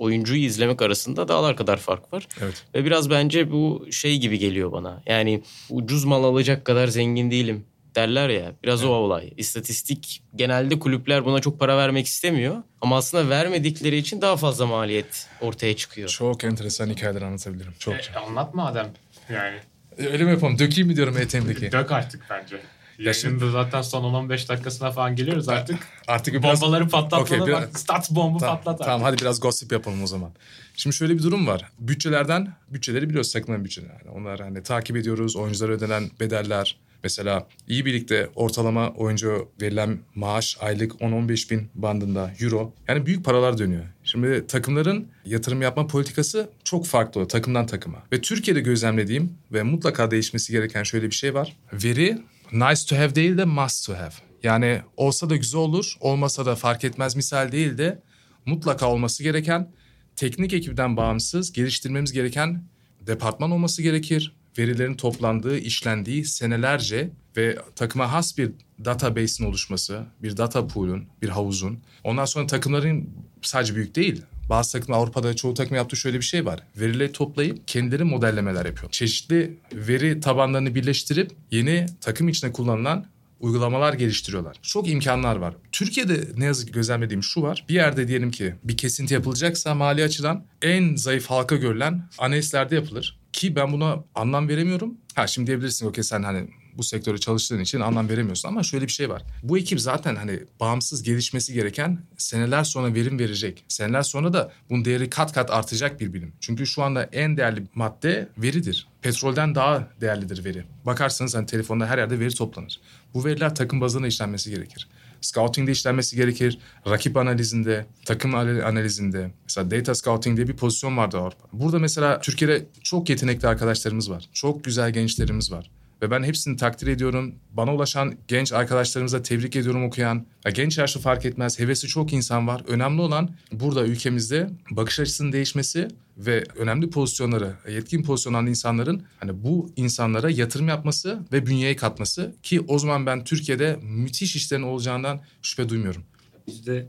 [0.00, 2.28] oyuncuyu izlemek arasında dağlar kadar fark var.
[2.42, 2.64] Evet.
[2.74, 5.02] Ve biraz bence bu şey gibi geliyor bana.
[5.06, 8.52] Yani ucuz mal alacak kadar zengin değilim derler ya.
[8.62, 8.90] Biraz evet.
[8.90, 9.32] o olay.
[9.36, 12.56] İstatistik genelde kulüpler buna çok para vermek istemiyor.
[12.80, 16.08] Ama aslında vermedikleri için daha fazla maliyet ortaya çıkıyor.
[16.08, 17.72] Çok enteresan hikayeler anlatabilirim.
[17.78, 17.94] Çok.
[17.94, 18.90] E, anlatma Adem.
[19.28, 19.58] Yani.
[19.98, 20.58] Öyle mi yapalım?
[20.58, 21.72] Dökeyim mi diyorum etemdeki?
[21.72, 22.60] Dök artık bence.
[23.00, 25.78] Ya şimdi zaten son 10-15 dakikasına falan geliyoruz artık.
[26.06, 26.62] Artık biraz...
[26.62, 27.42] Bombaları patlatalım.
[27.42, 27.62] Okay, biraz...
[27.62, 28.86] Bak, stats bombu tamam, patlat artık.
[28.86, 30.30] Tamam hadi biraz gossip yapalım o zaman.
[30.76, 31.70] Şimdi şöyle bir durum var.
[31.78, 33.92] Bütçelerden, bütçeleri biliyoruz takımların bütçeleri.
[33.92, 35.36] Yani onlar hani takip ediyoruz.
[35.36, 36.76] Oyunculara ödenen bedeller.
[37.02, 42.72] Mesela iyi birlikte ortalama oyuncu verilen maaş aylık 10-15 bin bandında euro.
[42.88, 43.84] Yani büyük paralar dönüyor.
[44.04, 47.98] Şimdi takımların yatırım yapma politikası çok farklı takımdan takıma.
[48.12, 51.56] Ve Türkiye'de gözlemlediğim ve mutlaka değişmesi gereken şöyle bir şey var.
[51.72, 52.18] Veri
[52.52, 54.14] nice to have değil de must to have.
[54.42, 58.02] Yani olsa da güzel olur, olmasa da fark etmez misal değil de
[58.46, 59.72] mutlaka olması gereken
[60.16, 62.64] teknik ekipten bağımsız geliştirmemiz gereken
[63.06, 64.36] departman olması gerekir.
[64.58, 68.52] Verilerin toplandığı, işlendiği senelerce ve takıma has bir
[68.84, 71.78] database'in oluşması, bir data pool'un, bir havuzun.
[72.04, 73.10] Ondan sonra takımların
[73.42, 76.60] sadece büyük değil, bazı takım Avrupa'da çoğu takım yaptığı şöyle bir şey var.
[76.76, 78.90] Verileri toplayıp kendileri modellemeler yapıyor.
[78.90, 83.06] Çeşitli veri tabanlarını birleştirip yeni takım içinde kullanılan
[83.40, 84.56] uygulamalar geliştiriyorlar.
[84.62, 85.54] Çok imkanlar var.
[85.72, 87.64] Türkiye'de ne yazık ki gözlemlediğim şu var.
[87.68, 93.18] Bir yerde diyelim ki bir kesinti yapılacaksa mali açıdan en zayıf halka görülen analizlerde yapılır.
[93.32, 94.94] Ki ben buna anlam veremiyorum.
[95.14, 96.48] Ha şimdi diyebilirsin okey sen hani
[96.80, 99.22] bu sektörde çalıştığın için anlam veremiyorsun ama şöyle bir şey var.
[99.42, 103.64] Bu ekip zaten hani bağımsız gelişmesi gereken seneler sonra verim verecek.
[103.68, 106.32] Seneler sonra da bunun değeri kat kat artacak bir bilim.
[106.40, 108.88] Çünkü şu anda en değerli madde veridir.
[109.02, 110.64] Petrolden daha değerlidir veri.
[110.86, 112.80] Bakarsanız hani telefonda her yerde veri toplanır.
[113.14, 114.88] Bu veriler takım bazında işlenmesi gerekir.
[115.20, 116.58] Scouting'de işlenmesi gerekir.
[116.86, 119.30] Rakip analizinde, takım analizinde.
[119.44, 121.48] Mesela data scouting diye bir pozisyon vardı Avrupa.
[121.52, 124.28] Burada mesela Türkiye'de çok yetenekli arkadaşlarımız var.
[124.32, 125.70] Çok güzel gençlerimiz var.
[126.02, 127.34] Ve ben hepsini takdir ediyorum.
[127.52, 130.26] Bana ulaşan genç arkadaşlarımıza tebrik ediyorum okuyan.
[130.44, 131.58] Ya genç yaşlı fark etmez.
[131.58, 132.62] Hevesi çok insan var.
[132.68, 139.72] Önemli olan burada ülkemizde bakış açısının değişmesi ve önemli pozisyonları, yetkin pozisyonlarda insanların hani bu
[139.76, 145.68] insanlara yatırım yapması ve bünyeye katması ki o zaman ben Türkiye'de müthiş işlerin olacağından şüphe
[145.68, 146.02] duymuyorum.
[146.46, 146.88] Biz de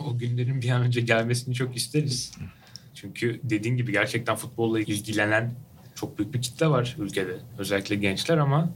[0.00, 2.32] o günlerin bir an önce gelmesini çok isteriz.
[2.94, 5.54] Çünkü dediğin gibi gerçekten futbolla ilgilenen
[5.96, 7.36] çok büyük bir kitle var ülkede.
[7.58, 8.70] Özellikle gençler ama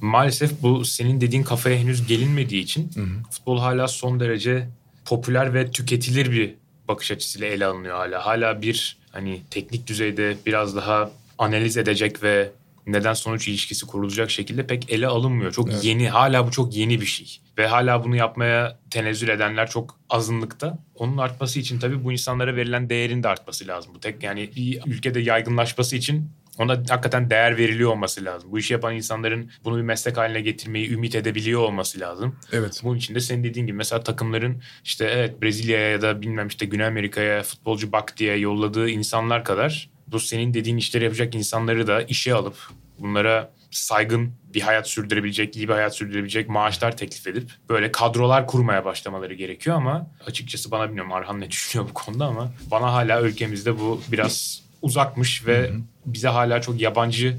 [0.00, 3.30] maalesef bu senin dediğin kafaya henüz gelinmediği için hı hı.
[3.30, 4.68] futbol hala son derece
[5.04, 6.54] popüler ve tüketilir bir
[6.88, 8.26] bakış açısıyla ele alınıyor hala.
[8.26, 12.50] Hala bir hani teknik düzeyde biraz daha analiz edecek ve
[12.86, 15.52] neden sonuç ilişkisi kurulacak şekilde pek ele alınmıyor.
[15.52, 15.84] Çok evet.
[15.84, 17.38] yeni, hala bu çok yeni bir şey.
[17.58, 20.78] Ve hala bunu yapmaya tenezzül edenler çok azınlıkta.
[20.94, 23.92] Onun artması için tabii bu insanlara verilen değerin de artması lazım.
[23.94, 28.52] Bu tek yani bir ülkede yaygınlaşması için ona hakikaten değer veriliyor olması lazım.
[28.52, 32.36] Bu işi yapan insanların bunu bir meslek haline getirmeyi ümit edebiliyor olması lazım.
[32.52, 32.80] Evet.
[32.84, 36.66] Bunun için de senin dediğin gibi mesela takımların işte evet Brezilya'ya ya da bilmem işte
[36.66, 42.02] Güney Amerika'ya futbolcu bak diye yolladığı insanlar kadar bu senin dediğin işleri yapacak insanları da
[42.02, 42.56] işe alıp
[42.98, 48.84] bunlara saygın bir hayat sürdürebilecek, iyi bir hayat sürdürebilecek maaşlar teklif edip böyle kadrolar kurmaya
[48.84, 53.78] başlamaları gerekiyor ama açıkçası bana bilmiyorum Arhan ne düşünüyor bu konuda ama bana hala ülkemizde
[53.78, 55.80] bu biraz uzakmış ve hı hı.
[56.06, 57.36] bize hala çok yabancı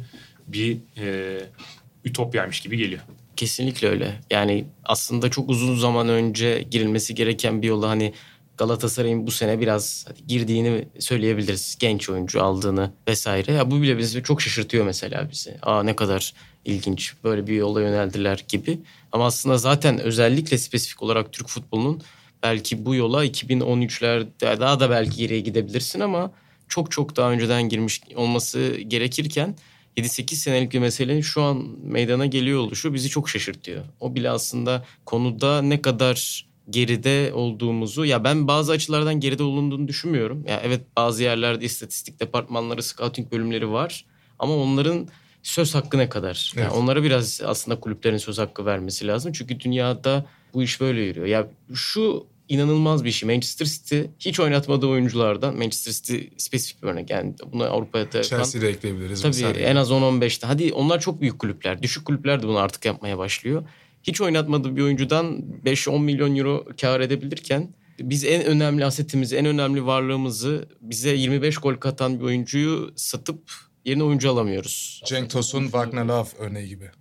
[0.48, 1.40] bir e,
[2.04, 3.02] ütopyaymış gibi geliyor.
[3.36, 4.20] Kesinlikle öyle.
[4.30, 8.14] Yani aslında çok uzun zaman önce girilmesi gereken bir yola hani
[8.58, 11.78] Galatasaray'ın bu sene biraz girdiğini söyleyebiliriz.
[11.80, 13.54] Genç oyuncu aldığını vesaire.
[13.54, 15.58] Ya bu bile bizi çok şaşırtıyor mesela bizi.
[15.62, 16.34] Aa ne kadar
[16.66, 18.80] ilginç böyle bir yola yöneldiler gibi.
[19.12, 22.02] Ama aslında zaten özellikle spesifik olarak Türk futbolunun
[22.44, 26.32] belki bu yola 2013'lerde daha da belki geriye gidebilirsin ama
[26.68, 29.56] çok çok daha önceden girmiş olması gerekirken
[29.98, 33.84] 7-8 senelik bir meselenin şu an meydana geliyor oluşu bizi çok şaşırtıyor.
[34.00, 40.46] O bile aslında konuda ne kadar geride olduğumuzu ya ben bazı açılardan geride olunduğunu düşünmüyorum.
[40.48, 44.06] Ya evet bazı yerlerde istatistik departmanları, scouting bölümleri var
[44.40, 45.08] ama onların
[45.44, 46.52] söz hakkı ne kadar?
[46.56, 46.66] Evet.
[46.66, 49.32] Yani onlara biraz aslında kulüplerin söz hakkı vermesi lazım.
[49.32, 51.28] Çünkü dünyada bu iş böyle yürüyor.
[51.28, 53.30] Ya şu inanılmaz bir şey.
[53.30, 57.10] Manchester City hiç oynatmadığı oyunculardan Manchester City spesifik bir örnek.
[57.10, 59.22] Yani bunu Avrupa'da Chelsea'de ekleyebiliriz.
[59.22, 59.60] Tabii mesela.
[59.60, 60.48] en az 10-15'te.
[60.48, 61.84] Hadi onlar çok büyük kulüpler.
[61.84, 63.64] Düşük kulüpler de bunu artık yapmaya başlıyor.
[64.04, 69.86] Hiç oynatmadığı bir oyuncudan 5-10 milyon euro kar edebilirken biz en önemli asetimizi, en önemli
[69.86, 73.52] varlığımızı bize 25 gol katan bir oyuncuyu satıp
[73.86, 75.02] yerine oyuncu alamıyoruz.
[75.06, 76.92] Cenk Tosun, Wagner Love örneği gibi.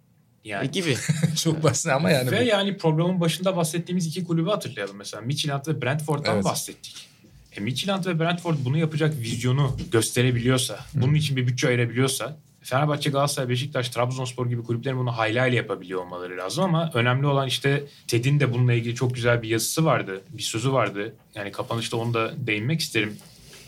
[0.44, 0.64] Yani.
[0.64, 0.96] E gibi.
[1.42, 2.30] Çok basit ama yani.
[2.30, 2.44] Ve bu.
[2.44, 4.96] yani programın başında bahsettiğimiz iki kulübü hatırlayalım.
[4.96, 6.44] Mesela Midtjylland ve Brentford'dan evet.
[6.44, 7.08] bahsettik.
[7.56, 10.80] E Midtjylland ve Brentford bunu yapacak vizyonu gösterebiliyorsa, Hı.
[10.94, 16.00] bunun için bir bütçe ayırabiliyorsa Fenerbahçe, Galatasaray, Beşiktaş, Trabzonspor gibi kulüplerin bunu hayli hayli yapabiliyor
[16.00, 20.20] olmaları lazım ama önemli olan işte Ted'in de bununla ilgili çok güzel bir yazısı vardı,
[20.28, 21.14] bir sözü vardı.
[21.34, 23.16] Yani kapanışta onu da değinmek isterim.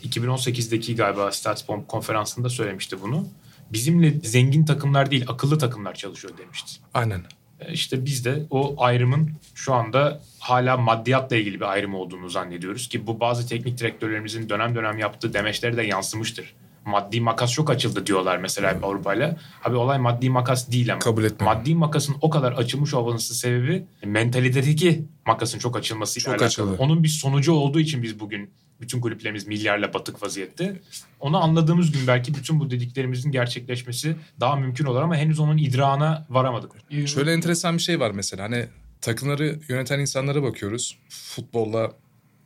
[0.04, 3.28] 2018'deki galiba Statsbomb konferansında söylemişti bunu
[3.72, 6.80] bizimle zengin takımlar değil akıllı takımlar çalışıyor demişti.
[6.94, 7.22] Aynen.
[7.60, 12.88] E, işte biz de o ayrımın şu anda hala maddiyatla ilgili bir ayrım olduğunu zannediyoruz
[12.88, 16.54] ki bu bazı teknik direktörlerimizin dönem dönem yaptığı demeçleri de yansımıştır.
[16.84, 18.84] Maddi makas çok açıldı diyorlar mesela evet.
[18.84, 19.36] Avrupa ile.
[19.64, 20.98] Abi olay maddi makas değil ama.
[20.98, 21.46] Kabul etmem.
[21.46, 26.42] Maddi makasın o kadar açılmış olmasının sebebi mentalitedeki makasın çok açılması çok.
[26.42, 26.76] Açıldı.
[26.78, 30.80] Onun bir sonucu olduğu için biz bugün bütün kulüplerimiz milyarla batık vaziyette.
[31.20, 36.26] Onu anladığımız gün belki bütün bu dediklerimizin gerçekleşmesi daha mümkün olur ama henüz onun idrana
[36.30, 36.72] varamadık.
[37.06, 38.66] Şöyle enteresan bir şey var mesela hani
[39.00, 40.98] takımları yöneten insanlara bakıyoruz.
[41.08, 41.92] Futbolla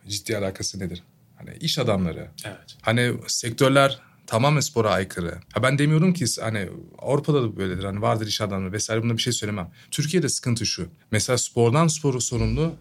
[0.08, 1.02] ciddi alakası nedir?
[1.36, 2.28] Hani iş adamları.
[2.44, 2.76] Evet.
[2.82, 3.98] Hani sektörler
[4.28, 5.34] tamamen spora aykırı.
[5.52, 6.68] Ha ben demiyorum ki hani
[6.98, 7.84] Avrupa'da da böyledir.
[7.84, 9.70] Hani vardır iş adamları vesaire bunda bir şey söylemem.
[9.90, 10.88] Türkiye'de sıkıntı şu.
[11.10, 12.74] Mesela spordan sporu sorumlu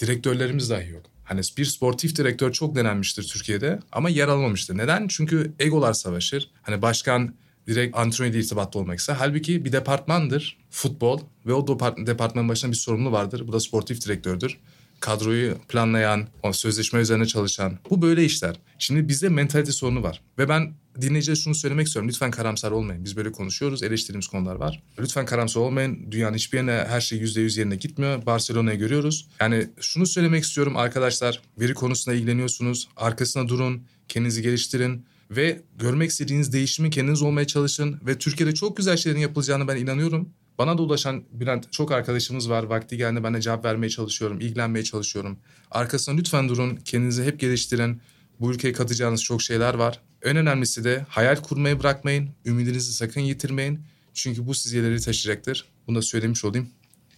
[0.00, 1.02] direktörlerimiz dahi yok.
[1.24, 4.76] Hani bir sportif direktör çok denenmiştir Türkiye'de ama yer almamıştır.
[4.78, 5.08] Neden?
[5.08, 6.50] Çünkü egolar savaşır.
[6.62, 7.34] Hani başkan
[7.66, 9.14] direkt antrenörle irtibatlı olmak ister.
[9.14, 11.66] Halbuki bir departmandır futbol ve o
[12.06, 13.48] departmanın başında bir sorumlu vardır.
[13.48, 14.58] Bu da sportif direktördür.
[15.00, 17.78] kadroyu planlayan, o sözleşme üzerine çalışan.
[17.90, 18.56] Bu böyle işler.
[18.78, 20.20] Şimdi bizde mentalite sorunu var.
[20.38, 22.08] Ve ben dinleyicilere şunu söylemek istiyorum.
[22.08, 23.04] Lütfen karamsar olmayın.
[23.04, 23.82] Biz böyle konuşuyoruz.
[23.82, 24.82] Eleştirdiğimiz konular var.
[24.98, 26.06] Lütfen karamsar olmayın.
[26.10, 28.26] Dünyanın hiçbir yerine her şey %100 yerine gitmiyor.
[28.26, 29.28] Barcelona'yı görüyoruz.
[29.40, 31.42] Yani şunu söylemek istiyorum arkadaşlar.
[31.60, 32.88] Veri konusunda ilgileniyorsunuz.
[32.96, 33.82] Arkasına durun.
[34.08, 35.06] Kendinizi geliştirin.
[35.30, 38.00] Ve görmek istediğiniz değişimi kendiniz olmaya çalışın.
[38.06, 40.28] Ve Türkiye'de çok güzel şeylerin yapılacağını ben inanıyorum.
[40.58, 42.62] Bana da ulaşan Bülent çok arkadaşımız var.
[42.62, 44.40] Vakti geldi ben de cevap vermeye çalışıyorum.
[44.40, 45.38] ilgilenmeye çalışıyorum.
[45.70, 46.76] Arkasına lütfen durun.
[46.76, 48.00] Kendinizi hep geliştirin.
[48.40, 50.00] Bu ülkeye katacağınız çok şeyler var.
[50.24, 52.30] En önemlisi de hayal kurmayı bırakmayın.
[52.46, 53.80] Ümidinizi sakın yitirmeyin.
[54.14, 55.64] Çünkü bu sizi ileri taşıyacaktır.
[55.86, 56.68] Bunu da söylemiş olayım.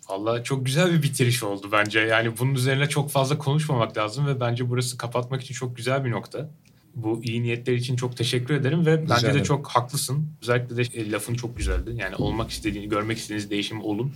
[0.09, 2.01] Vallahi çok güzel bir bitiriş oldu bence.
[2.01, 6.11] Yani bunun üzerine çok fazla konuşmamak lazım ve bence burası kapatmak için çok güzel bir
[6.11, 6.51] nokta.
[6.95, 9.45] Bu iyi niyetler için çok teşekkür ederim ve bence de ederim.
[9.45, 10.29] çok haklısın.
[10.43, 11.91] Özellikle de e, lafın çok güzeldi.
[11.97, 14.13] Yani olmak istediğini, görmek istediğiniz değişim olun.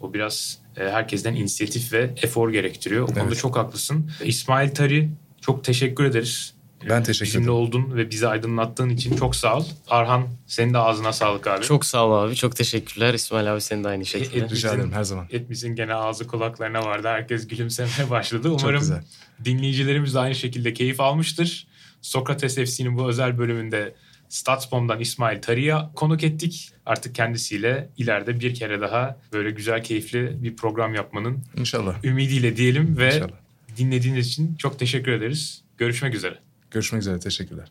[0.00, 3.02] O biraz e, herkesten inisiyatif ve efor gerektiriyor.
[3.02, 3.38] O konuda Evet.
[3.38, 4.10] çok haklısın.
[4.24, 6.54] İsmail Tari çok teşekkür ederiz.
[6.88, 7.54] Ben teşekkür Bizimle ederim.
[7.54, 9.64] oldun ve bizi aydınlattığın için çok sağ ol.
[9.88, 11.64] Arhan senin de ağzına sağlık abi.
[11.64, 12.34] Çok sağ ol abi.
[12.36, 13.14] Çok teşekkürler.
[13.14, 14.38] İsmail abi senin de aynı şekilde.
[14.44, 15.26] et- Rica ederim her zaman.
[15.30, 17.08] Hepimizin gene ağzı kulaklarına vardı.
[17.08, 18.48] Herkes gülümsemeye başladı.
[18.50, 19.02] Umarım güzel.
[19.44, 21.66] dinleyicilerimiz de aynı şekilde keyif almıştır.
[22.02, 23.94] Sokrates FC'nin bu özel bölümünde
[24.28, 26.70] Statsbomb'dan İsmail Tarı'ya konuk ettik.
[26.86, 32.04] Artık kendisiyle ileride bir kere daha böyle güzel keyifli bir program yapmanın İnşallah.
[32.04, 33.28] ümidiyle diyelim ve İnşallah.
[33.76, 35.62] dinlediğiniz için çok teşekkür ederiz.
[35.78, 36.38] Görüşmek üzere.
[36.70, 37.18] Görüşmek üzere.
[37.18, 37.68] Teşekkürler.